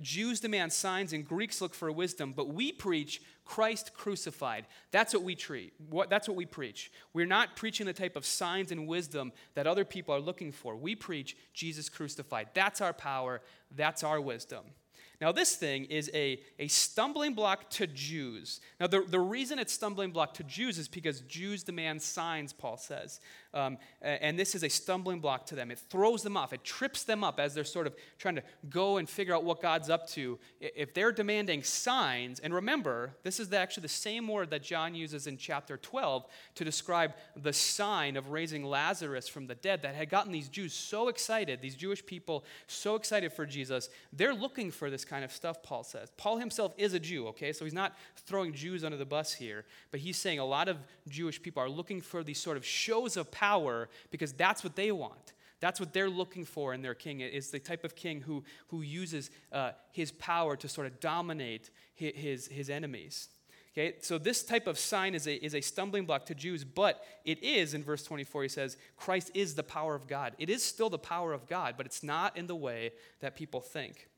Jews 0.00 0.40
demand 0.40 0.72
signs 0.72 1.12
and 1.12 1.26
Greeks 1.26 1.60
look 1.60 1.74
for 1.74 1.92
wisdom, 1.92 2.32
but 2.34 2.48
we 2.48 2.72
preach 2.72 3.20
Christ 3.44 3.92
crucified. 3.92 4.64
That's 4.92 5.12
what 5.12 5.22
we 5.22 5.34
treat. 5.34 5.74
What, 5.90 6.08
that's 6.08 6.26
what 6.26 6.38
we 6.38 6.46
preach. 6.46 6.90
We're 7.12 7.26
not 7.26 7.54
preaching 7.54 7.84
the 7.84 7.92
type 7.92 8.16
of 8.16 8.24
signs 8.24 8.72
and 8.72 8.88
wisdom 8.88 9.30
that 9.54 9.66
other 9.66 9.84
people 9.84 10.14
are 10.14 10.20
looking 10.20 10.52
for. 10.52 10.74
We 10.74 10.94
preach 10.94 11.36
Jesus 11.52 11.90
crucified. 11.90 12.48
That's 12.54 12.80
our 12.80 12.94
power, 12.94 13.42
that's 13.70 14.02
our 14.02 14.22
wisdom. 14.22 14.64
Now, 15.20 15.32
this 15.32 15.56
thing 15.56 15.84
is 15.86 16.10
a, 16.12 16.40
a 16.58 16.68
stumbling 16.68 17.34
block 17.34 17.70
to 17.70 17.86
Jews. 17.86 18.60
Now, 18.78 18.86
the, 18.86 19.00
the 19.00 19.20
reason 19.20 19.58
it's 19.58 19.72
stumbling 19.72 20.10
block 20.10 20.34
to 20.34 20.44
Jews 20.44 20.78
is 20.78 20.88
because 20.88 21.20
Jews 21.22 21.62
demand 21.62 22.02
signs, 22.02 22.52
Paul 22.52 22.76
says. 22.76 23.20
Um, 23.54 23.78
and 24.02 24.38
this 24.38 24.54
is 24.54 24.62
a 24.62 24.68
stumbling 24.68 25.20
block 25.20 25.46
to 25.46 25.54
them. 25.54 25.70
It 25.70 25.78
throws 25.78 26.22
them 26.22 26.36
off, 26.36 26.52
it 26.52 26.64
trips 26.64 27.04
them 27.04 27.24
up 27.24 27.40
as 27.40 27.54
they're 27.54 27.64
sort 27.64 27.86
of 27.86 27.94
trying 28.18 28.36
to 28.36 28.42
go 28.68 28.98
and 28.98 29.08
figure 29.08 29.34
out 29.34 29.44
what 29.44 29.62
God's 29.62 29.90
up 29.90 30.08
to. 30.10 30.38
If 30.60 30.94
they're 30.94 31.12
demanding 31.12 31.62
signs, 31.62 32.40
and 32.40 32.52
remember, 32.54 33.14
this 33.22 33.40
is 33.40 33.52
actually 33.52 33.82
the 33.82 33.88
same 33.88 34.28
word 34.28 34.50
that 34.50 34.62
John 34.62 34.94
uses 34.94 35.26
in 35.26 35.36
chapter 35.36 35.76
12 35.76 36.26
to 36.56 36.64
describe 36.64 37.14
the 37.36 37.52
sign 37.52 38.16
of 38.16 38.30
raising 38.30 38.64
Lazarus 38.64 39.28
from 39.28 39.46
the 39.46 39.54
dead 39.54 39.82
that 39.82 39.94
had 39.94 40.10
gotten 40.10 40.32
these 40.32 40.48
Jews 40.48 40.72
so 40.72 41.08
excited, 41.08 41.60
these 41.60 41.76
Jewish 41.76 42.04
people 42.04 42.44
so 42.66 42.94
excited 42.94 43.32
for 43.32 43.46
Jesus. 43.46 43.88
They're 44.12 44.34
looking 44.34 44.70
for 44.70 44.90
this 44.90 45.04
kind 45.04 45.24
of 45.24 45.32
stuff, 45.32 45.62
Paul 45.62 45.84
says. 45.84 46.10
Paul 46.16 46.38
himself 46.38 46.74
is 46.76 46.94
a 46.94 47.00
Jew, 47.00 47.28
okay? 47.28 47.52
So 47.52 47.64
he's 47.64 47.74
not 47.74 47.96
throwing 48.16 48.52
Jews 48.52 48.84
under 48.84 48.96
the 48.96 49.04
bus 49.04 49.32
here, 49.32 49.64
but 49.90 50.00
he's 50.00 50.16
saying 50.16 50.38
a 50.38 50.44
lot 50.44 50.68
of 50.68 50.78
Jewish 51.08 51.40
people 51.42 51.62
are 51.62 51.68
looking 51.68 52.00
for 52.00 52.22
these 52.22 52.38
sort 52.38 52.56
of 52.56 52.64
shows 52.64 53.16
of 53.16 53.30
power 53.36 53.88
because 54.10 54.32
that's 54.32 54.64
what 54.64 54.76
they 54.76 54.90
want. 54.90 55.32
That's 55.60 55.80
what 55.80 55.92
they're 55.92 56.10
looking 56.10 56.44
for 56.44 56.74
in 56.74 56.82
their 56.82 56.94
king, 56.94 57.20
is 57.20 57.50
the 57.50 57.58
type 57.58 57.84
of 57.84 57.94
king 57.94 58.20
who, 58.20 58.44
who 58.68 58.82
uses 58.82 59.30
uh, 59.52 59.72
his 59.92 60.12
power 60.12 60.56
to 60.56 60.68
sort 60.68 60.86
of 60.86 61.00
dominate 61.00 61.70
his, 61.94 62.14
his, 62.14 62.46
his 62.48 62.70
enemies. 62.70 63.28
Okay, 63.72 63.96
so 64.00 64.16
this 64.16 64.42
type 64.42 64.66
of 64.66 64.78
sign 64.78 65.14
is 65.14 65.26
a, 65.26 65.44
is 65.44 65.54
a 65.54 65.60
stumbling 65.60 66.06
block 66.06 66.24
to 66.26 66.34
Jews, 66.34 66.64
but 66.64 67.04
it 67.26 67.42
is, 67.42 67.74
in 67.74 67.82
verse 67.84 68.02
24, 68.04 68.42
he 68.44 68.48
says, 68.48 68.76
Christ 68.96 69.30
is 69.34 69.54
the 69.54 69.62
power 69.62 69.94
of 69.94 70.06
God. 70.06 70.34
It 70.38 70.48
is 70.48 70.64
still 70.64 70.88
the 70.88 70.98
power 70.98 71.34
of 71.34 71.46
God, 71.46 71.74
but 71.76 71.84
it's 71.84 72.02
not 72.02 72.36
in 72.38 72.46
the 72.46 72.56
way 72.56 72.92
that 73.20 73.36
people 73.36 73.60
think. 73.60 74.08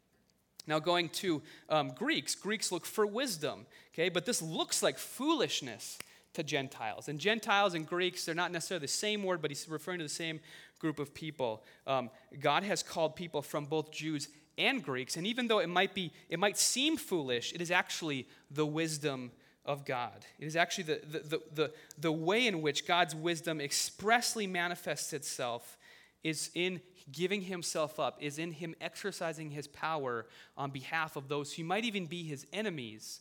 Now, 0.69 0.79
going 0.79 1.09
to 1.09 1.43
um, 1.71 1.91
Greeks, 1.91 2.35
Greeks 2.35 2.71
look 2.71 2.85
for 2.85 3.07
wisdom, 3.07 3.67
okay, 3.95 4.11
but 4.11 4.27
this 4.27 4.43
looks 4.43 4.83
like 4.83 4.99
foolishness 4.99 5.99
to 6.35 6.43
Gentiles. 6.43 7.09
And 7.09 7.19
Gentiles 7.19 7.75
and 7.75 7.87
Greeks, 7.87 8.25
they're 8.25 8.35
not 8.35 8.53
necessarily 8.53 8.83
the 8.83 8.89
same 8.89 9.23
word, 9.23 9.43
but 9.43 9.51
he's 9.51 9.69
referring 9.69 9.99
to 9.99 10.05
the 10.05 10.09
same 10.09 10.41
group 10.79 10.99
of 10.99 11.15
people. 11.15 11.65
Um, 11.87 12.11
God 12.41 12.63
has 12.63 12.83
called 12.83 13.17
people 13.17 13.43
from 13.43 13.65
both 13.65 13.91
Jews 13.91 14.29
and 14.57 14.83
Greeks, 14.83 15.17
and 15.17 15.27
even 15.27 15.49
though 15.49 15.61
it 15.61 15.69
might 15.69 15.95
be, 15.95 16.13
it 16.29 16.39
might 16.39 16.59
seem 16.59 16.97
foolish, 16.97 17.53
it 17.53 17.61
is 17.61 17.71
actually 17.71 18.29
the 18.51 18.67
wisdom 18.67 19.31
of 19.65 19.85
God. 19.85 20.25
It 20.39 20.47
is 20.47 20.57
actually 20.57 20.85
the, 20.85 21.01
the, 21.07 21.19
the, 21.19 21.43
the, 21.55 21.73
the 21.99 22.13
way 22.13 22.47
in 22.47 22.63
which 22.63 22.87
God's 22.87 23.15
wisdom 23.15 23.61
expressly 23.61 24.47
manifests 24.47 25.13
itself 25.13 25.77
is 26.25 26.51
in 26.55 26.81
giving 27.13 27.43
himself 27.43 28.01
up, 28.01 28.19
is 28.21 28.39
in 28.39 28.53
him 28.53 28.75
exercising 28.81 29.51
his 29.51 29.67
power 29.69 30.27
on 30.57 30.71
behalf 30.71 31.17
of 31.17 31.29
those 31.29 31.53
who 31.53 31.65
might 31.65 31.85
even 31.85 32.07
be 32.07 32.23
his 32.25 32.47
enemies. 32.53 33.21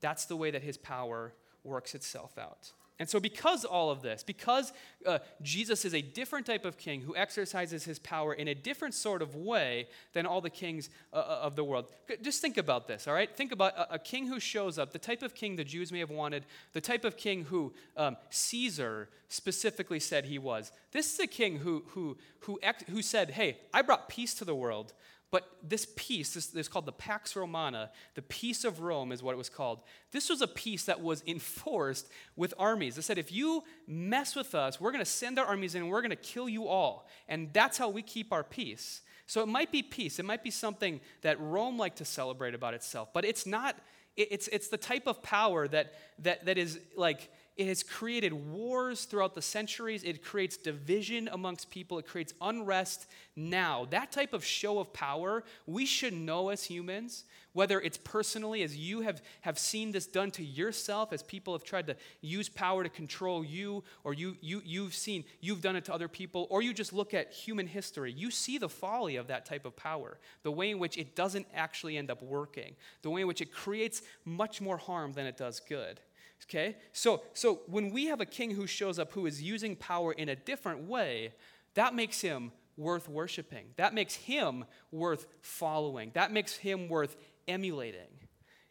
That's 0.00 0.24
the 0.24 0.36
way 0.36 0.50
that 0.50 0.62
his 0.62 0.76
power 0.76 1.34
works 1.64 1.94
itself 1.94 2.38
out. 2.38 2.72
And 2.98 3.10
so, 3.10 3.18
because 3.18 3.64
all 3.64 3.90
of 3.90 4.00
this, 4.00 4.22
because 4.22 4.72
uh, 5.06 5.18
Jesus 5.40 5.84
is 5.84 5.92
a 5.92 6.02
different 6.02 6.46
type 6.46 6.64
of 6.64 6.76
king 6.76 7.00
who 7.00 7.16
exercises 7.16 7.84
his 7.84 7.98
power 7.98 8.32
in 8.32 8.46
a 8.46 8.54
different 8.54 8.94
sort 8.94 9.22
of 9.22 9.34
way 9.34 9.88
than 10.12 10.24
all 10.24 10.40
the 10.40 10.50
kings 10.50 10.88
uh, 11.12 11.16
uh 11.16 11.40
of 11.42 11.56
the 11.56 11.64
world, 11.64 11.86
just 12.22 12.40
think 12.40 12.58
about 12.58 12.86
this, 12.86 13.08
all 13.08 13.14
right? 13.14 13.34
Think 13.34 13.50
about 13.50 13.76
a, 13.76 13.94
a, 13.94 13.98
king 13.98 14.28
who 14.28 14.38
shows 14.38 14.78
up, 14.78 14.92
the 14.92 15.00
type 15.00 15.22
of 15.22 15.34
king 15.34 15.56
the 15.56 15.64
Jews 15.64 15.90
may 15.90 15.98
have 15.98 16.10
wanted, 16.10 16.44
the 16.74 16.80
type 16.80 17.04
of 17.04 17.16
king 17.16 17.44
who 17.46 17.72
um, 17.96 18.16
Caesar 18.30 19.08
specifically 19.28 19.98
said 19.98 20.26
he 20.26 20.38
was. 20.38 20.70
This 20.92 21.12
is 21.12 21.18
a 21.18 21.26
king 21.26 21.56
who, 21.56 21.84
who, 21.88 22.18
who, 22.40 22.60
ex- 22.62 22.84
who 22.88 23.02
said, 23.02 23.30
Hey, 23.30 23.56
I 23.74 23.82
brought 23.82 24.10
peace 24.10 24.34
to 24.34 24.44
the 24.44 24.54
world. 24.54 24.92
But 25.32 25.50
this 25.66 25.88
peace, 25.96 26.34
this, 26.34 26.54
is 26.54 26.68
called 26.68 26.84
the 26.84 26.92
Pax 26.92 27.34
Romana, 27.34 27.90
the 28.14 28.20
peace 28.20 28.64
of 28.64 28.80
Rome 28.80 29.10
is 29.12 29.22
what 29.22 29.32
it 29.32 29.38
was 29.38 29.48
called. 29.48 29.80
This 30.12 30.28
was 30.28 30.42
a 30.42 30.46
peace 30.46 30.84
that 30.84 31.00
was 31.00 31.24
enforced 31.26 32.06
with 32.36 32.52
armies. 32.58 32.96
They 32.96 33.02
said, 33.02 33.16
if 33.16 33.32
you 33.32 33.64
mess 33.86 34.36
with 34.36 34.54
us, 34.54 34.78
we're 34.78 34.92
going 34.92 35.02
to 35.02 35.10
send 35.10 35.38
our 35.38 35.46
armies 35.46 35.74
in 35.74 35.82
and 35.82 35.90
we're 35.90 36.02
going 36.02 36.10
to 36.10 36.16
kill 36.16 36.50
you 36.50 36.68
all. 36.68 37.08
And 37.28 37.50
that's 37.54 37.78
how 37.78 37.88
we 37.88 38.02
keep 38.02 38.30
our 38.30 38.44
peace. 38.44 39.00
So 39.26 39.40
it 39.40 39.48
might 39.48 39.72
be 39.72 39.82
peace. 39.82 40.18
It 40.18 40.26
might 40.26 40.44
be 40.44 40.50
something 40.50 41.00
that 41.22 41.40
Rome 41.40 41.78
liked 41.78 41.96
to 41.98 42.04
celebrate 42.04 42.54
about 42.54 42.74
itself. 42.74 43.08
But 43.14 43.24
it's 43.24 43.46
not, 43.46 43.78
it's, 44.18 44.48
it's 44.48 44.68
the 44.68 44.76
type 44.76 45.06
of 45.06 45.22
power 45.22 45.66
that, 45.66 45.94
that, 46.18 46.44
that 46.44 46.58
is 46.58 46.78
like, 46.94 47.30
it 47.56 47.66
has 47.66 47.82
created 47.82 48.32
wars 48.32 49.04
throughout 49.04 49.34
the 49.34 49.42
centuries. 49.42 50.04
It 50.04 50.24
creates 50.24 50.56
division 50.56 51.28
amongst 51.30 51.70
people. 51.70 51.98
It 51.98 52.06
creates 52.06 52.32
unrest 52.40 53.06
now. 53.36 53.86
That 53.90 54.10
type 54.10 54.32
of 54.32 54.42
show 54.42 54.78
of 54.78 54.92
power, 54.94 55.44
we 55.66 55.84
should 55.84 56.14
know 56.14 56.48
as 56.48 56.64
humans, 56.64 57.24
whether 57.52 57.78
it's 57.78 57.98
personally, 57.98 58.62
as 58.62 58.74
you 58.74 59.02
have, 59.02 59.20
have 59.42 59.58
seen 59.58 59.92
this 59.92 60.06
done 60.06 60.30
to 60.32 60.42
yourself, 60.42 61.12
as 61.12 61.22
people 61.22 61.52
have 61.52 61.62
tried 61.62 61.88
to 61.88 61.96
use 62.22 62.48
power 62.48 62.82
to 62.82 62.88
control 62.88 63.44
you, 63.44 63.84
or 64.02 64.14
you, 64.14 64.36
you, 64.40 64.62
you've 64.64 64.94
seen, 64.94 65.22
you've 65.42 65.60
done 65.60 65.76
it 65.76 65.84
to 65.84 65.92
other 65.92 66.08
people, 66.08 66.46
or 66.48 66.62
you 66.62 66.72
just 66.72 66.94
look 66.94 67.12
at 67.12 67.32
human 67.32 67.66
history. 67.66 68.12
You 68.12 68.30
see 68.30 68.56
the 68.56 68.70
folly 68.70 69.16
of 69.16 69.26
that 69.26 69.44
type 69.44 69.66
of 69.66 69.76
power, 69.76 70.18
the 70.42 70.52
way 70.52 70.70
in 70.70 70.78
which 70.78 70.96
it 70.96 71.14
doesn't 71.14 71.46
actually 71.54 71.98
end 71.98 72.10
up 72.10 72.22
working, 72.22 72.76
the 73.02 73.10
way 73.10 73.20
in 73.20 73.26
which 73.26 73.42
it 73.42 73.52
creates 73.52 74.00
much 74.24 74.62
more 74.62 74.78
harm 74.78 75.12
than 75.12 75.26
it 75.26 75.36
does 75.36 75.60
good. 75.60 76.00
Okay? 76.44 76.76
So, 76.92 77.22
so 77.34 77.60
when 77.66 77.90
we 77.90 78.06
have 78.06 78.20
a 78.20 78.26
king 78.26 78.50
who 78.50 78.66
shows 78.66 78.98
up 78.98 79.12
who 79.12 79.26
is 79.26 79.42
using 79.42 79.76
power 79.76 80.12
in 80.12 80.28
a 80.28 80.36
different 80.36 80.88
way, 80.88 81.32
that 81.74 81.94
makes 81.94 82.20
him 82.20 82.52
worth 82.76 83.08
worshiping. 83.08 83.66
That 83.76 83.94
makes 83.94 84.14
him 84.14 84.64
worth 84.90 85.26
following. 85.40 86.10
That 86.14 86.32
makes 86.32 86.56
him 86.56 86.88
worth 86.88 87.16
emulating. 87.46 88.08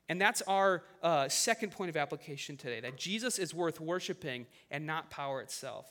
And 0.10 0.19
that's 0.19 0.41
our 0.43 0.84
uh, 1.01 1.29
second 1.29 1.71
point 1.71 1.89
of 1.89 1.95
application 1.95 2.57
today 2.57 2.81
that 2.81 2.97
Jesus 2.97 3.39
is 3.39 3.53
worth 3.53 3.79
worshiping 3.79 4.45
and 4.69 4.86
not 4.86 5.10
power 5.10 5.41
itself. 5.41 5.88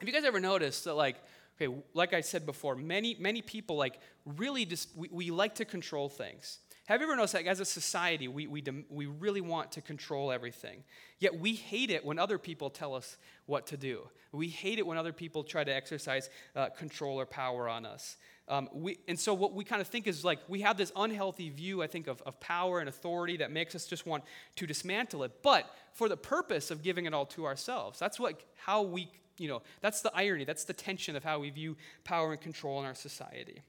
Have 0.00 0.08
you 0.08 0.12
guys 0.12 0.24
ever 0.24 0.40
noticed 0.40 0.84
that, 0.84 0.94
like, 0.94 1.16
okay, 1.60 1.72
like 1.94 2.12
I 2.12 2.20
said 2.20 2.44
before, 2.44 2.74
many, 2.74 3.16
many 3.18 3.42
people, 3.42 3.76
like, 3.76 4.00
really 4.24 4.64
just, 4.64 4.96
we, 4.96 5.08
we 5.12 5.30
like 5.30 5.54
to 5.56 5.64
control 5.64 6.08
things. 6.08 6.58
Have 6.88 7.02
you 7.02 7.06
ever 7.06 7.16
noticed 7.16 7.34
that 7.34 7.44
as 7.44 7.60
a 7.60 7.66
society, 7.66 8.28
we, 8.28 8.46
we, 8.46 8.64
we 8.88 9.04
really 9.04 9.42
want 9.42 9.72
to 9.72 9.82
control 9.82 10.32
everything? 10.32 10.84
Yet 11.18 11.38
we 11.38 11.52
hate 11.52 11.90
it 11.90 12.02
when 12.02 12.18
other 12.18 12.38
people 12.38 12.70
tell 12.70 12.94
us 12.94 13.18
what 13.44 13.66
to 13.66 13.76
do. 13.76 14.08
We 14.32 14.48
hate 14.48 14.78
it 14.78 14.86
when 14.86 14.96
other 14.96 15.12
people 15.12 15.44
try 15.44 15.64
to 15.64 15.70
exercise 15.70 16.30
uh, 16.56 16.70
control 16.70 17.20
or 17.20 17.26
power 17.26 17.68
on 17.68 17.84
us. 17.84 18.16
Um, 18.48 18.70
we, 18.72 18.96
and 19.06 19.20
so, 19.20 19.34
what 19.34 19.52
we 19.52 19.64
kind 19.64 19.82
of 19.82 19.86
think 19.86 20.06
is 20.06 20.24
like 20.24 20.38
we 20.48 20.62
have 20.62 20.78
this 20.78 20.90
unhealthy 20.96 21.50
view, 21.50 21.82
I 21.82 21.88
think, 21.88 22.06
of, 22.06 22.22
of 22.22 22.40
power 22.40 22.80
and 22.80 22.88
authority 22.88 23.36
that 23.36 23.50
makes 23.50 23.74
us 23.74 23.86
just 23.86 24.06
want 24.06 24.24
to 24.56 24.66
dismantle 24.66 25.24
it, 25.24 25.42
but 25.42 25.68
for 25.92 26.08
the 26.08 26.16
purpose 26.16 26.70
of 26.70 26.82
giving 26.82 27.04
it 27.04 27.12
all 27.12 27.26
to 27.26 27.44
ourselves. 27.44 27.98
That's 27.98 28.18
what, 28.18 28.40
how 28.56 28.80
we, 28.80 29.10
you 29.36 29.48
know, 29.48 29.60
that's 29.82 30.00
the 30.00 30.10
irony, 30.14 30.44
that's 30.44 30.64
the 30.64 30.72
tension 30.72 31.16
of 31.16 31.24
how 31.24 31.40
we 31.40 31.50
view 31.50 31.76
power 32.04 32.32
and 32.32 32.40
control 32.40 32.80
in 32.80 32.86
our 32.86 32.94
society. 32.94 33.60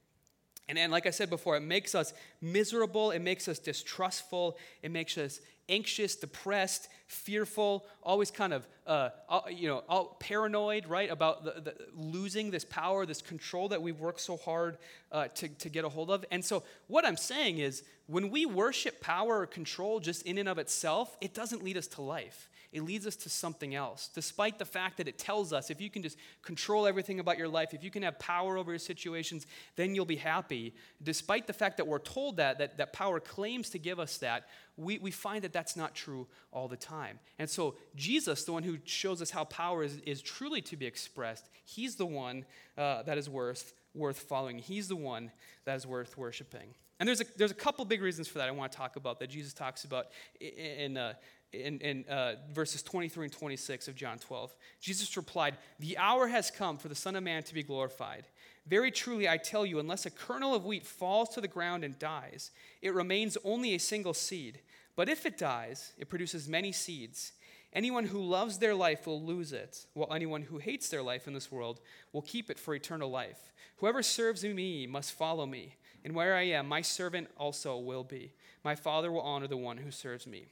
And, 0.70 0.78
and 0.78 0.92
like 0.92 1.08
I 1.08 1.10
said 1.10 1.30
before, 1.30 1.58
it 1.58 1.62
makes 1.62 1.96
us 1.96 2.14
miserable, 2.42 3.12
it 3.12 3.20
makes 3.20 3.48
us 3.48 3.58
distrustful, 3.58 4.58
it 4.84 4.92
makes 4.92 5.18
us 5.18 5.42
anxious, 5.68 6.16
depressed, 6.16 6.90
fearful, 7.08 7.86
always 8.04 8.32
kind 8.32 8.54
of, 8.54 8.68
uh, 8.88 9.10
you 9.52 9.68
know, 9.68 9.84
all 9.90 10.18
paranoid, 10.20 10.86
right, 10.88 11.10
about 11.10 11.44
the, 11.44 11.62
the, 11.62 11.76
losing 11.96 12.52
this 12.52 12.66
power, 12.66 13.06
this 13.06 13.22
control 13.22 13.68
that 13.70 13.82
we've 13.82 14.00
worked 14.00 14.22
so 14.22 14.38
hard 14.38 14.78
uh, 15.12 15.28
to, 15.30 15.48
to 15.48 15.70
get 15.70 15.86
a 15.86 15.90
hold 15.90 16.10
of. 16.12 16.24
And 16.32 16.46
so, 16.46 16.64
what 16.88 17.06
I'm 17.06 17.18
saying 17.18 17.60
is, 17.60 17.84
when 18.08 18.30
we 18.32 18.46
worship 18.46 19.02
power 19.02 19.42
or 19.42 19.46
control 19.46 20.00
just 20.00 20.24
in 20.24 20.38
and 20.38 20.50
of 20.50 20.58
itself, 20.58 21.16
it 21.22 21.34
doesn't 21.34 21.64
lead 21.64 21.78
us 21.78 21.88
to 21.88 22.02
life 22.02 22.48
it 22.72 22.84
leads 22.84 23.08
us 23.08 23.16
to 23.16 23.30
something 23.30 23.74
else. 23.74 24.10
Despite 24.14 24.60
the 24.60 24.66
fact 24.66 24.98
that 24.98 25.08
it 25.08 25.18
tells 25.18 25.52
us 25.52 25.72
if 25.72 25.82
you 25.82 25.90
can 25.90 26.04
just 26.04 26.18
control 26.44 26.86
everything 26.86 27.20
about 27.20 27.38
your 27.38 27.48
life, 27.48 27.74
if 27.74 27.84
you 27.84 27.90
can 27.90 28.04
have 28.04 28.20
power 28.20 28.58
over 28.58 28.72
your 28.72 28.80
situations, 28.80 29.48
then 29.76 29.96
you'll 29.96 30.06
be 30.06 30.16
happy. 30.16 30.76
Despite 31.02 31.48
the 31.48 31.54
fact 31.54 31.78
that 31.78 31.88
we're 31.88 32.00
told 32.00 32.38
that, 32.38 32.60
that, 32.60 32.78
that 32.78 32.94
power 32.94 33.20
claims 33.20 33.72
to 33.72 33.80
give 33.80 34.00
us 34.00 34.18
that, 34.20 34.48
we, 34.78 35.00
we 35.00 35.10
find 35.10 35.44
that 35.44 35.52
that's 35.52 35.76
not 35.76 35.96
true 35.96 36.28
all 36.52 36.68
the 36.68 36.78
time. 36.78 37.20
And 37.40 37.50
so, 37.50 37.76
Jesus, 37.96 38.44
the 38.44 38.54
one 38.54 38.64
who 38.64 38.78
shows 38.86 39.22
us 39.22 39.32
how 39.32 39.46
power 39.46 39.84
is, 39.84 39.98
is 40.06 40.22
truly 40.22 40.62
to 40.64 40.78
be 40.78 40.86
expressed, 40.86 41.50
he's 41.66 41.96
the 41.96 42.06
one 42.06 42.46
uh, 42.78 43.02
that 43.04 43.18
is 43.18 43.30
worth, 43.30 43.74
worth 43.96 44.20
following. 44.20 44.60
He's 44.60 44.88
the 44.88 44.96
one 44.96 45.32
that 45.66 45.76
is 45.76 45.88
worth 45.88 46.18
worshiping. 46.18 46.76
And 47.00 47.08
there's 47.08 47.22
a, 47.22 47.26
there's 47.38 47.52
a 47.52 47.56
couple 47.56 47.86
big 47.86 48.02
reasons 48.02 48.28
for 48.28 48.40
that 48.40 48.50
I 48.50 48.52
want 48.52 48.72
to 48.74 48.78
talk 48.78 48.98
about 48.98 49.20
that 49.20 49.30
Jesus 49.30 49.54
talks 49.54 49.86
about 49.86 50.08
in, 50.40 50.98
uh, 50.98 51.14
in, 51.54 51.80
in 51.80 52.06
uh, 52.08 52.36
verses 52.52 52.84
23 52.84 53.26
and 53.26 53.34
26 53.34 53.88
of 53.88 53.96
John 53.96 54.20
12. 54.20 54.56
Jesus 54.80 55.16
replied, 55.18 55.58
The 55.80 55.98
hour 55.98 56.28
has 56.28 56.52
come 56.52 56.78
for 56.78 56.88
the 56.88 56.96
Son 56.96 57.16
of 57.16 57.24
Man 57.24 57.44
to 57.44 57.54
be 57.54 57.64
glorified. 57.64 58.26
Very 58.68 58.92
truly, 58.92 59.28
I 59.28 59.38
tell 59.38 59.66
you, 59.66 59.80
unless 59.80 60.06
a 60.06 60.12
kernel 60.12 60.54
of 60.54 60.66
wheat 60.66 60.86
falls 60.86 61.30
to 61.30 61.42
the 61.42 61.48
ground 61.48 61.84
and 61.84 61.98
dies, 61.98 62.52
it 62.82 62.94
remains 62.94 63.38
only 63.44 63.74
a 63.74 63.80
single 63.80 64.14
seed. 64.14 64.60
But 64.96 65.10
if 65.10 65.26
it 65.26 65.38
dies, 65.38 65.94
it 65.98 66.10
produces 66.10 66.48
many 66.48 66.72
seeds. 66.72 67.32
Anyone 67.74 68.06
who 68.06 68.22
loves 68.22 68.58
their 68.58 68.76
life 68.76 69.08
will 69.08 69.22
lose 69.22 69.54
it, 69.54 69.86
while 69.94 70.14
anyone 70.14 70.44
who 70.44 70.58
hates 70.58 70.90
their 70.90 71.04
life 71.04 71.28
in 71.28 71.34
this 71.34 71.52
world 71.52 71.80
will 72.14 72.22
keep 72.22 72.50
it 72.50 72.60
for 72.60 72.76
eternal 72.76 73.10
life. 73.10 73.52
Whoever 73.78 74.04
serves 74.04 74.44
me 74.44 74.88
must 74.88 75.14
follow 75.14 75.46
me, 75.46 75.76
and 76.04 76.14
where 76.14 76.36
I 76.36 76.44
am, 76.44 76.68
my 76.68 76.82
servant 76.82 77.30
also 77.38 77.78
will 77.78 78.04
be. 78.04 78.34
My 78.64 78.76
Father 78.76 79.12
will 79.12 79.22
honor 79.22 79.48
the 79.48 79.58
one 79.58 79.78
who 79.78 79.92
serves 79.92 80.28
me. 80.28 80.48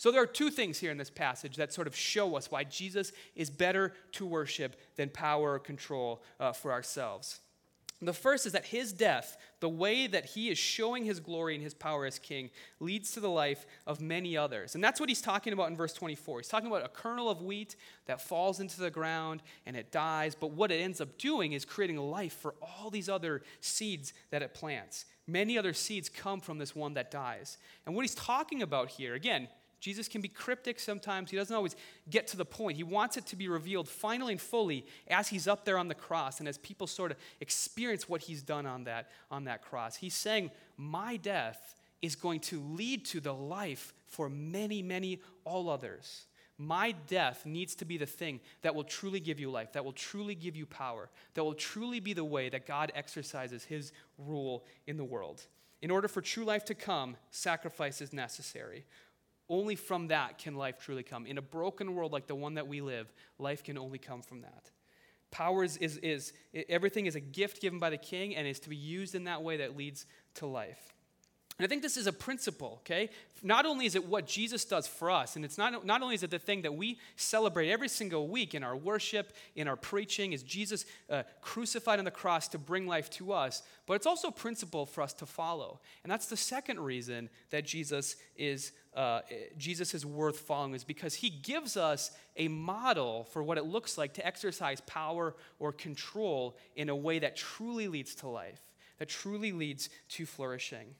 So 0.00 0.10
there 0.10 0.22
are 0.22 0.26
two 0.26 0.48
things 0.48 0.78
here 0.78 0.90
in 0.90 0.96
this 0.96 1.10
passage 1.10 1.56
that 1.56 1.74
sort 1.74 1.86
of 1.86 1.94
show 1.94 2.34
us 2.34 2.50
why 2.50 2.64
Jesus 2.64 3.12
is 3.36 3.50
better 3.50 3.92
to 4.12 4.24
worship 4.24 4.76
than 4.96 5.10
power 5.10 5.52
or 5.52 5.58
control 5.58 6.22
uh, 6.40 6.52
for 6.52 6.72
ourselves. 6.72 7.40
The 8.00 8.14
first 8.14 8.46
is 8.46 8.52
that 8.52 8.64
his 8.64 8.94
death, 8.94 9.36
the 9.60 9.68
way 9.68 10.06
that 10.06 10.24
he 10.24 10.48
is 10.48 10.56
showing 10.56 11.04
his 11.04 11.20
glory 11.20 11.54
and 11.54 11.62
his 11.62 11.74
power 11.74 12.06
as 12.06 12.18
king, 12.18 12.48
leads 12.78 13.10
to 13.10 13.20
the 13.20 13.28
life 13.28 13.66
of 13.86 14.00
many 14.00 14.38
others. 14.38 14.74
And 14.74 14.82
that's 14.82 15.00
what 15.00 15.10
he's 15.10 15.20
talking 15.20 15.52
about 15.52 15.68
in 15.68 15.76
verse 15.76 15.92
24. 15.92 16.38
He's 16.38 16.48
talking 16.48 16.68
about 16.68 16.82
a 16.82 16.88
kernel 16.88 17.28
of 17.28 17.42
wheat 17.42 17.76
that 18.06 18.22
falls 18.22 18.58
into 18.58 18.80
the 18.80 18.90
ground 18.90 19.42
and 19.66 19.76
it 19.76 19.92
dies, 19.92 20.34
but 20.34 20.52
what 20.52 20.72
it 20.72 20.80
ends 20.80 21.02
up 21.02 21.18
doing 21.18 21.52
is 21.52 21.66
creating 21.66 21.98
life 21.98 22.32
for 22.32 22.54
all 22.62 22.88
these 22.88 23.10
other 23.10 23.42
seeds 23.60 24.14
that 24.30 24.40
it 24.40 24.54
plants. 24.54 25.04
Many 25.26 25.58
other 25.58 25.74
seeds 25.74 26.08
come 26.08 26.40
from 26.40 26.56
this 26.56 26.74
one 26.74 26.94
that 26.94 27.10
dies. 27.10 27.58
And 27.84 27.94
what 27.94 28.00
he's 28.00 28.14
talking 28.14 28.62
about 28.62 28.88
here, 28.88 29.12
again, 29.12 29.48
Jesus 29.80 30.08
can 30.08 30.20
be 30.20 30.28
cryptic 30.28 30.78
sometimes. 30.78 31.30
He 31.30 31.36
doesn't 31.36 31.54
always 31.54 31.74
get 32.08 32.26
to 32.28 32.36
the 32.36 32.44
point. 32.44 32.76
He 32.76 32.82
wants 32.82 33.16
it 33.16 33.26
to 33.26 33.36
be 33.36 33.48
revealed 33.48 33.88
finally 33.88 34.34
and 34.34 34.40
fully 34.40 34.84
as 35.08 35.28
he's 35.28 35.48
up 35.48 35.64
there 35.64 35.78
on 35.78 35.88
the 35.88 35.94
cross 35.94 36.38
and 36.38 36.48
as 36.48 36.58
people 36.58 36.86
sort 36.86 37.10
of 37.10 37.16
experience 37.40 38.08
what 38.08 38.20
he's 38.20 38.42
done 38.42 38.66
on 38.66 38.84
that, 38.84 39.10
on 39.30 39.44
that 39.44 39.62
cross. 39.62 39.96
He's 39.96 40.14
saying, 40.14 40.50
My 40.76 41.16
death 41.16 41.74
is 42.02 42.14
going 42.14 42.40
to 42.40 42.60
lead 42.60 43.04
to 43.06 43.20
the 43.20 43.34
life 43.34 43.94
for 44.06 44.28
many, 44.28 44.82
many, 44.82 45.20
all 45.44 45.70
others. 45.70 46.26
My 46.58 46.92
death 47.08 47.46
needs 47.46 47.74
to 47.76 47.86
be 47.86 47.96
the 47.96 48.04
thing 48.04 48.40
that 48.60 48.74
will 48.74 48.84
truly 48.84 49.18
give 49.18 49.40
you 49.40 49.50
life, 49.50 49.72
that 49.72 49.84
will 49.84 49.94
truly 49.94 50.34
give 50.34 50.56
you 50.56 50.66
power, 50.66 51.08
that 51.32 51.42
will 51.42 51.54
truly 51.54 52.00
be 52.00 52.12
the 52.12 52.22
way 52.22 52.50
that 52.50 52.66
God 52.66 52.92
exercises 52.94 53.64
his 53.64 53.92
rule 54.18 54.66
in 54.86 54.98
the 54.98 55.04
world. 55.04 55.46
In 55.80 55.90
order 55.90 56.06
for 56.06 56.20
true 56.20 56.44
life 56.44 56.66
to 56.66 56.74
come, 56.74 57.16
sacrifice 57.30 58.02
is 58.02 58.12
necessary. 58.12 58.84
Only 59.50 59.74
from 59.74 60.08
that 60.08 60.38
can 60.38 60.54
life 60.54 60.78
truly 60.78 61.02
come. 61.02 61.26
In 61.26 61.36
a 61.36 61.42
broken 61.42 61.96
world 61.96 62.12
like 62.12 62.28
the 62.28 62.36
one 62.36 62.54
that 62.54 62.68
we 62.68 62.80
live, 62.80 63.12
life 63.38 63.64
can 63.64 63.76
only 63.76 63.98
come 63.98 64.22
from 64.22 64.42
that. 64.42 64.70
Power 65.32 65.64
is, 65.64 65.76
is, 65.78 65.96
is 65.98 66.32
everything 66.68 67.06
is 67.06 67.16
a 67.16 67.20
gift 67.20 67.60
given 67.60 67.80
by 67.80 67.90
the 67.90 67.98
king 67.98 68.36
and 68.36 68.46
is 68.46 68.60
to 68.60 68.68
be 68.68 68.76
used 68.76 69.16
in 69.16 69.24
that 69.24 69.42
way 69.42 69.56
that 69.56 69.76
leads 69.76 70.06
to 70.34 70.46
life. 70.46 70.94
And 71.60 71.66
I 71.66 71.68
think 71.68 71.82
this 71.82 71.98
is 71.98 72.06
a 72.06 72.12
principle, 72.14 72.78
okay? 72.80 73.10
Not 73.42 73.66
only 73.66 73.84
is 73.84 73.94
it 73.94 74.06
what 74.06 74.26
Jesus 74.26 74.64
does 74.64 74.86
for 74.86 75.10
us, 75.10 75.36
and 75.36 75.44
it's 75.44 75.58
not, 75.58 75.84
not 75.84 76.00
only 76.00 76.14
is 76.14 76.22
it 76.22 76.30
the 76.30 76.38
thing 76.38 76.62
that 76.62 76.74
we 76.74 76.98
celebrate 77.16 77.70
every 77.70 77.90
single 77.90 78.28
week 78.28 78.54
in 78.54 78.64
our 78.64 78.74
worship, 78.74 79.34
in 79.54 79.68
our 79.68 79.76
preaching, 79.76 80.32
is 80.32 80.42
Jesus 80.42 80.86
uh, 81.10 81.22
crucified 81.42 81.98
on 81.98 82.06
the 82.06 82.10
cross 82.10 82.48
to 82.48 82.58
bring 82.58 82.86
life 82.86 83.10
to 83.10 83.32
us, 83.34 83.62
but 83.84 83.92
it's 83.92 84.06
also 84.06 84.28
a 84.28 84.32
principle 84.32 84.86
for 84.86 85.02
us 85.02 85.12
to 85.12 85.26
follow. 85.26 85.80
And 86.02 86.10
that's 86.10 86.28
the 86.28 86.36
second 86.38 86.80
reason 86.80 87.28
that 87.50 87.66
Jesus 87.66 88.16
is, 88.36 88.72
uh, 88.96 89.20
Jesus 89.58 89.92
is 89.92 90.06
worth 90.06 90.38
following, 90.38 90.74
is 90.74 90.82
because 90.82 91.12
he 91.12 91.28
gives 91.28 91.76
us 91.76 92.10
a 92.38 92.48
model 92.48 93.24
for 93.24 93.42
what 93.42 93.58
it 93.58 93.66
looks 93.66 93.98
like 93.98 94.14
to 94.14 94.26
exercise 94.26 94.80
power 94.86 95.34
or 95.58 95.72
control 95.72 96.56
in 96.74 96.88
a 96.88 96.96
way 96.96 97.18
that 97.18 97.36
truly 97.36 97.86
leads 97.86 98.14
to 98.14 98.28
life, 98.28 98.62
that 98.98 99.10
truly 99.10 99.52
leads 99.52 99.90
to 100.08 100.24
flourishing. 100.24 100.94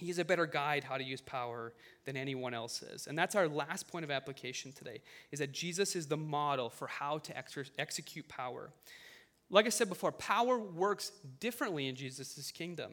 He's 0.00 0.18
a 0.18 0.24
better 0.24 0.46
guide 0.46 0.84
how 0.84 0.96
to 0.96 1.04
use 1.04 1.20
power 1.20 1.72
than 2.04 2.16
anyone 2.16 2.54
else 2.54 2.82
is. 2.82 3.06
And 3.06 3.16
that's 3.18 3.34
our 3.34 3.48
last 3.48 3.88
point 3.88 4.04
of 4.04 4.10
application 4.10 4.72
today, 4.72 5.00
is 5.30 5.38
that 5.38 5.52
Jesus 5.52 5.94
is 5.94 6.06
the 6.06 6.16
model 6.16 6.70
for 6.70 6.86
how 6.86 7.18
to 7.18 7.36
ex- 7.36 7.70
execute 7.78 8.28
power. 8.28 8.70
Like 9.50 9.66
I 9.66 9.70
said 9.70 9.88
before, 9.88 10.12
power 10.12 10.58
works 10.58 11.12
differently 11.38 11.88
in 11.88 11.96
Jesus' 11.96 12.50
kingdom. 12.50 12.92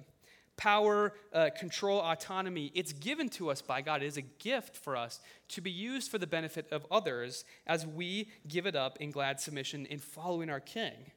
Power, 0.58 1.14
uh, 1.34 1.52
control, 1.58 2.00
autonomy, 2.00 2.72
it's 2.74 2.92
given 2.92 3.30
to 3.30 3.52
us 3.52 3.62
by 3.62 3.82
God. 3.82 4.02
It 4.02 4.08
is 4.08 4.18
a 4.18 4.24
gift 4.24 4.76
for 4.76 4.96
us 4.96 5.20
to 5.50 5.62
be 5.62 5.70
used 5.70 6.10
for 6.10 6.18
the 6.18 6.26
benefit 6.26 6.68
of 6.72 6.86
others 6.90 7.46
as 7.68 7.86
we 7.86 8.30
give 8.48 8.66
it 8.66 8.76
up 8.76 8.98
in 9.00 9.12
glad 9.12 9.40
submission 9.40 9.86
in 9.86 10.00
following 10.00 10.50
our 10.50 10.60
King. 10.60 11.12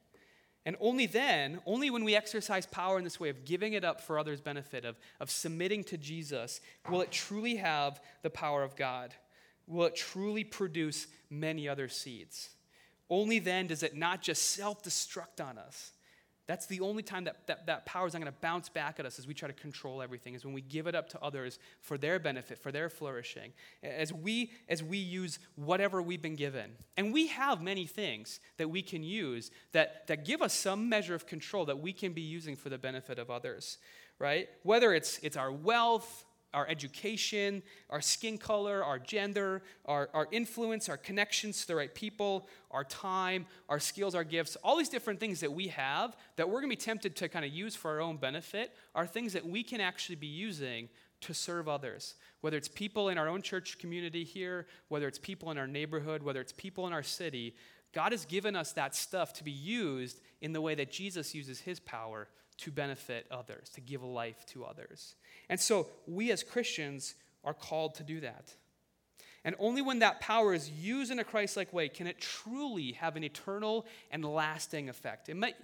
And 0.65 0.75
only 0.79 1.07
then, 1.07 1.59
only 1.65 1.89
when 1.89 2.03
we 2.03 2.15
exercise 2.15 2.65
power 2.67 2.97
in 2.97 3.03
this 3.03 3.19
way 3.19 3.29
of 3.29 3.45
giving 3.45 3.73
it 3.73 3.83
up 3.83 3.99
for 3.99 4.19
others' 4.19 4.41
benefit, 4.41 4.85
of, 4.85 4.95
of 5.19 5.31
submitting 5.31 5.83
to 5.85 5.97
Jesus, 5.97 6.61
will 6.89 7.01
it 7.01 7.11
truly 7.11 7.55
have 7.55 7.99
the 8.21 8.29
power 8.29 8.63
of 8.63 8.75
God. 8.75 9.13
will 9.67 9.85
it 9.85 9.95
truly 9.95 10.43
produce 10.43 11.07
many 11.29 11.67
other 11.67 11.87
seeds. 11.87 12.49
Only 13.09 13.39
then 13.39 13.67
does 13.67 13.83
it 13.83 13.95
not 13.95 14.21
just 14.21 14.51
self 14.51 14.83
destruct 14.83 15.43
on 15.43 15.57
us. 15.57 15.93
That's 16.51 16.65
the 16.65 16.81
only 16.81 17.01
time 17.01 17.23
that, 17.23 17.47
that, 17.47 17.65
that 17.67 17.85
power 17.85 18.05
is 18.05 18.11
not 18.11 18.21
going 18.21 18.33
to 18.33 18.37
bounce 18.41 18.67
back 18.67 18.99
at 18.99 19.05
us 19.05 19.17
as 19.17 19.25
we 19.25 19.33
try 19.33 19.47
to 19.47 19.53
control 19.53 20.01
everything, 20.01 20.33
is 20.33 20.43
when 20.43 20.53
we 20.53 20.59
give 20.59 20.85
it 20.85 20.95
up 20.95 21.07
to 21.11 21.21
others 21.21 21.59
for 21.79 21.97
their 21.97 22.19
benefit, 22.19 22.59
for 22.59 22.73
their 22.73 22.89
flourishing. 22.89 23.53
As 23.81 24.11
we, 24.11 24.51
as 24.67 24.83
we 24.83 24.97
use 24.97 25.39
whatever 25.55 26.01
we've 26.01 26.21
been 26.21 26.35
given. 26.35 26.71
And 26.97 27.13
we 27.13 27.27
have 27.27 27.61
many 27.61 27.85
things 27.85 28.41
that 28.57 28.69
we 28.69 28.81
can 28.81 29.01
use 29.01 29.49
that, 29.71 30.07
that 30.07 30.25
give 30.25 30.41
us 30.41 30.53
some 30.53 30.89
measure 30.89 31.15
of 31.15 31.25
control 31.25 31.63
that 31.67 31.79
we 31.79 31.93
can 31.93 32.11
be 32.11 32.19
using 32.19 32.57
for 32.57 32.67
the 32.67 32.77
benefit 32.77 33.17
of 33.17 33.31
others, 33.31 33.77
right? 34.19 34.49
Whether 34.63 34.93
it's, 34.93 35.19
it's 35.19 35.37
our 35.37 35.53
wealth, 35.53 36.25
our 36.53 36.67
education, 36.67 37.63
our 37.89 38.01
skin 38.01 38.37
color, 38.37 38.83
our 38.83 38.99
gender, 38.99 39.61
our, 39.85 40.09
our 40.13 40.27
influence, 40.31 40.89
our 40.89 40.97
connections 40.97 41.61
to 41.61 41.67
the 41.67 41.75
right 41.75 41.93
people, 41.93 42.47
our 42.71 42.83
time, 42.83 43.45
our 43.69 43.79
skills, 43.79 44.15
our 44.15 44.23
gifts, 44.23 44.57
all 44.63 44.77
these 44.77 44.89
different 44.89 45.19
things 45.19 45.39
that 45.39 45.51
we 45.51 45.67
have 45.67 46.15
that 46.35 46.47
we're 46.47 46.61
going 46.61 46.69
to 46.69 46.75
be 46.77 46.81
tempted 46.81 47.15
to 47.15 47.29
kind 47.29 47.45
of 47.45 47.51
use 47.51 47.75
for 47.75 47.91
our 47.91 48.01
own 48.01 48.17
benefit 48.17 48.75
are 48.95 49.07
things 49.07 49.33
that 49.33 49.45
we 49.45 49.63
can 49.63 49.79
actually 49.79 50.15
be 50.15 50.27
using 50.27 50.89
to 51.21 51.33
serve 51.33 51.69
others. 51.69 52.15
Whether 52.41 52.57
it's 52.57 52.67
people 52.67 53.09
in 53.09 53.17
our 53.17 53.27
own 53.27 53.41
church 53.41 53.77
community 53.77 54.23
here, 54.23 54.65
whether 54.89 55.07
it's 55.07 55.19
people 55.19 55.51
in 55.51 55.57
our 55.57 55.67
neighborhood, 55.67 56.23
whether 56.23 56.41
it's 56.41 56.53
people 56.53 56.87
in 56.87 56.93
our 56.93 57.03
city, 57.03 57.55
God 57.93 58.11
has 58.11 58.25
given 58.25 58.55
us 58.55 58.73
that 58.73 58.95
stuff 58.95 59.33
to 59.33 59.43
be 59.43 59.51
used 59.51 60.21
in 60.41 60.53
the 60.53 60.61
way 60.61 60.75
that 60.75 60.91
Jesus 60.91 61.35
uses 61.35 61.59
his 61.59 61.79
power 61.79 62.27
to 62.57 62.71
benefit 62.71 63.25
others, 63.31 63.69
to 63.69 63.81
give 63.81 64.03
life 64.03 64.45
to 64.47 64.63
others. 64.63 65.15
And 65.49 65.59
so 65.59 65.87
we 66.07 66.31
as 66.31 66.43
Christians 66.43 67.15
are 67.43 67.53
called 67.53 67.95
to 67.95 68.03
do 68.03 68.19
that. 68.21 68.53
And 69.43 69.55
only 69.57 69.81
when 69.81 69.99
that 69.99 70.21
power 70.21 70.53
is 70.53 70.69
used 70.69 71.11
in 71.11 71.19
a 71.19 71.23
Christ 71.23 71.57
like 71.57 71.73
way 71.73 71.89
can 71.89 72.05
it 72.05 72.19
truly 72.19 72.91
have 72.93 73.15
an 73.15 73.23
eternal 73.23 73.85
and 74.11 74.23
lasting 74.23 74.89
effect. 74.89 75.29
It 75.29 75.35
might, 75.35 75.55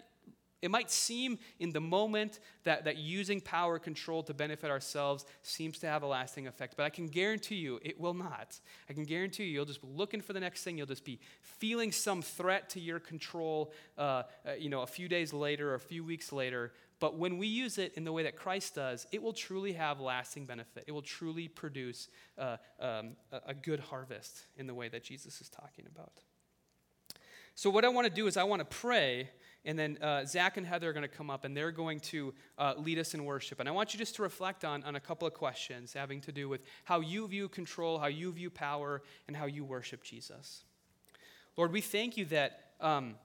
it 0.61 0.71
might 0.71 0.89
seem 0.89 1.37
in 1.59 1.71
the 1.71 1.79
moment 1.79 2.39
that, 2.63 2.85
that 2.85 2.97
using 2.97 3.39
power 3.39 3.77
control 3.77 4.23
to 4.23 4.33
benefit 4.33 4.71
ourselves 4.71 5.25
seems 5.43 5.77
to 5.79 5.87
have 5.87 6.01
a 6.01 6.07
lasting 6.07 6.47
effect, 6.47 6.75
but 6.75 6.83
I 6.83 6.89
can 6.89 7.07
guarantee 7.07 7.55
you 7.55 7.79
it 7.83 7.99
will 7.99 8.15
not. 8.15 8.59
I 8.89 8.93
can 8.93 9.03
guarantee 9.03 9.45
you 9.45 9.51
you'll 9.51 9.65
just 9.65 9.81
be 9.81 9.87
looking 9.87 10.21
for 10.21 10.33
the 10.33 10.39
next 10.39 10.63
thing. 10.63 10.77
You'll 10.77 10.87
just 10.87 11.05
be 11.05 11.19
feeling 11.41 11.91
some 11.91 12.21
threat 12.21 12.69
to 12.71 12.79
your 12.79 12.99
control, 12.99 13.71
uh, 13.97 14.23
uh, 14.45 14.53
you 14.57 14.69
know, 14.69 14.81
a 14.81 14.87
few 14.87 15.07
days 15.07 15.31
later 15.31 15.71
or 15.71 15.75
a 15.75 15.79
few 15.79 16.03
weeks 16.03 16.31
later. 16.31 16.73
But 16.99 17.17
when 17.17 17.37
we 17.37 17.45
use 17.45 17.77
it 17.77 17.93
in 17.93 18.03
the 18.03 18.11
way 18.11 18.23
that 18.23 18.35
Christ 18.35 18.73
does, 18.73 19.05
it 19.11 19.21
will 19.21 19.33
truly 19.33 19.73
have 19.73 19.99
lasting 19.99 20.45
benefit. 20.45 20.85
It 20.87 20.91
will 20.91 21.03
truly 21.03 21.47
produce 21.47 22.07
uh, 22.39 22.57
um, 22.79 23.15
a 23.45 23.53
good 23.53 23.79
harvest 23.79 24.41
in 24.55 24.65
the 24.65 24.73
way 24.73 24.89
that 24.89 25.03
Jesus 25.03 25.39
is 25.39 25.49
talking 25.49 25.85
about. 25.93 26.13
So, 27.53 27.69
what 27.69 27.85
I 27.85 27.89
want 27.89 28.07
to 28.07 28.13
do 28.13 28.27
is, 28.27 28.37
I 28.37 28.43
want 28.43 28.59
to 28.59 28.65
pray 28.65 29.29
and 29.67 29.77
then 29.77 29.97
uh, 30.01 30.23
Zach 30.23 30.55
and 30.55 30.65
Heather 30.65 30.89
are 30.89 30.93
going 30.93 31.07
to 31.07 31.09
come 31.09 31.29
up 31.29 31.43
and 31.43 31.55
they're 31.55 31.73
going 31.73 31.99
to 31.99 32.33
uh, 32.57 32.73
lead 32.77 32.97
us 32.97 33.13
in 33.13 33.25
worship. 33.25 33.59
And 33.59 33.67
I 33.67 33.73
want 33.73 33.93
you 33.93 33.99
just 33.99 34.15
to 34.15 34.21
reflect 34.21 34.63
on, 34.63 34.81
on 34.85 34.95
a 34.95 34.99
couple 34.99 35.27
of 35.27 35.33
questions 35.33 35.91
having 35.91 36.21
to 36.21 36.31
do 36.31 36.47
with 36.47 36.61
how 36.85 37.01
you 37.01 37.27
view 37.27 37.49
control, 37.49 37.99
how 37.99 38.07
you 38.07 38.31
view 38.31 38.49
power, 38.49 39.03
and 39.27 39.35
how 39.35 39.45
you 39.45 39.65
worship 39.65 40.03
Jesus. 40.03 40.63
Lord, 41.57 41.73
we 41.73 41.81
thank 41.81 42.15
you 42.15 42.23
that 42.25 42.61
um, 42.79 43.15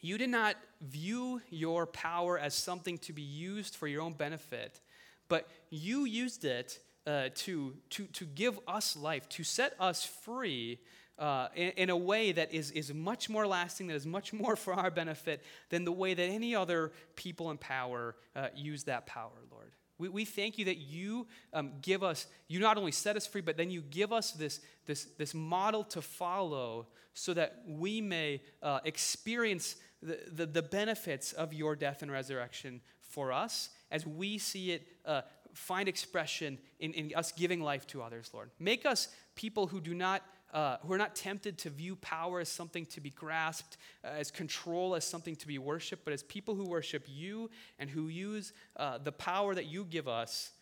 you 0.00 0.16
did 0.16 0.30
not 0.30 0.56
view 0.80 1.42
your 1.50 1.86
power 1.86 2.38
as 2.38 2.54
something 2.54 2.96
to 2.98 3.12
be 3.12 3.22
used 3.22 3.76
for 3.76 3.86
your 3.86 4.00
own 4.00 4.14
benefit, 4.14 4.80
but 5.28 5.50
you 5.68 6.06
used 6.06 6.46
it 6.46 6.78
uh, 7.06 7.28
to, 7.34 7.74
to, 7.90 8.06
to 8.06 8.24
give 8.24 8.58
us 8.66 8.96
life, 8.96 9.28
to 9.28 9.44
set 9.44 9.74
us 9.78 10.02
free 10.02 10.78
uh, 11.18 11.48
in, 11.54 11.70
in, 11.70 11.90
a 11.90 11.96
way 11.96 12.32
that 12.32 12.52
is, 12.52 12.70
is 12.72 12.92
much 12.92 13.30
more 13.30 13.46
lasting, 13.46 13.86
that 13.86 13.94
is 13.94 14.06
much 14.06 14.32
more 14.32 14.56
for 14.56 14.74
our 14.74 14.90
benefit 14.90 15.42
than 15.70 15.84
the 15.84 15.92
way 15.92 16.14
that 16.14 16.24
any 16.24 16.54
other 16.54 16.92
people 17.16 17.50
in 17.50 17.58
power 17.58 18.16
uh, 18.34 18.48
use 18.54 18.84
that 18.84 19.06
power, 19.06 19.30
Lord. 19.50 19.72
We, 19.98 20.08
we 20.08 20.24
thank 20.24 20.58
you 20.58 20.64
that 20.66 20.78
you 20.78 21.26
um, 21.52 21.72
give 21.80 22.02
us, 22.02 22.26
you 22.48 22.58
not 22.58 22.76
only 22.76 22.92
set 22.92 23.16
us 23.16 23.26
free, 23.26 23.42
but 23.42 23.56
then 23.56 23.70
you 23.70 23.80
give 23.80 24.12
us 24.12 24.32
this, 24.32 24.60
this, 24.86 25.04
this 25.18 25.34
model 25.34 25.84
to 25.84 26.02
follow 26.02 26.88
so 27.14 27.32
that 27.34 27.62
we 27.66 28.00
may 28.00 28.42
uh, 28.62 28.80
experience 28.84 29.76
the, 30.02 30.18
the, 30.32 30.46
the, 30.46 30.62
benefits 30.62 31.32
of 31.32 31.54
your 31.54 31.76
death 31.76 32.02
and 32.02 32.10
resurrection 32.10 32.80
for 33.00 33.32
us 33.32 33.70
as 33.90 34.04
we 34.04 34.36
see 34.36 34.72
it 34.72 34.86
uh, 35.06 35.22
find 35.54 35.88
expression 35.88 36.58
in, 36.80 36.92
in 36.92 37.12
us 37.14 37.32
giving 37.32 37.62
life 37.62 37.86
to 37.86 38.02
others, 38.02 38.30
Lord. 38.34 38.50
Make 38.58 38.84
us 38.84 39.08
people 39.36 39.68
who 39.68 39.80
do 39.80 39.94
not 39.94 40.22
uh, 40.54 40.76
who 40.86 40.92
are 40.92 40.98
not 40.98 41.16
tempted 41.16 41.58
to 41.58 41.68
view 41.68 41.96
power 41.96 42.38
as 42.38 42.48
something 42.48 42.86
to 42.86 43.00
be 43.00 43.10
grasped, 43.10 43.76
uh, 44.04 44.08
as 44.08 44.30
control 44.30 44.94
as 44.94 45.04
something 45.04 45.34
to 45.34 45.48
be 45.48 45.58
worshiped, 45.58 46.04
but 46.04 46.14
as 46.14 46.22
people 46.22 46.54
who 46.54 46.64
worship 46.64 47.04
you 47.08 47.50
and 47.80 47.90
who 47.90 48.06
use 48.06 48.52
uh, 48.76 48.96
the 48.98 49.12
power 49.12 49.54
that 49.54 49.66
you 49.66 49.84
give 49.84 50.06
us 50.06 50.52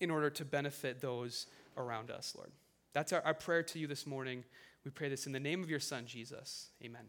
in 0.00 0.10
order 0.10 0.30
to 0.30 0.44
benefit 0.44 1.00
those 1.00 1.46
around 1.76 2.10
us, 2.10 2.34
Lord. 2.36 2.50
That's 2.94 3.12
our, 3.12 3.20
our 3.24 3.34
prayer 3.34 3.62
to 3.62 3.78
you 3.78 3.86
this 3.86 4.06
morning. 4.06 4.42
We 4.84 4.90
pray 4.90 5.08
this 5.08 5.26
in 5.26 5.32
the 5.32 5.40
name 5.40 5.62
of 5.62 5.70
your 5.70 5.80
Son, 5.80 6.06
Jesus. 6.06 6.70
Amen. 6.82 7.04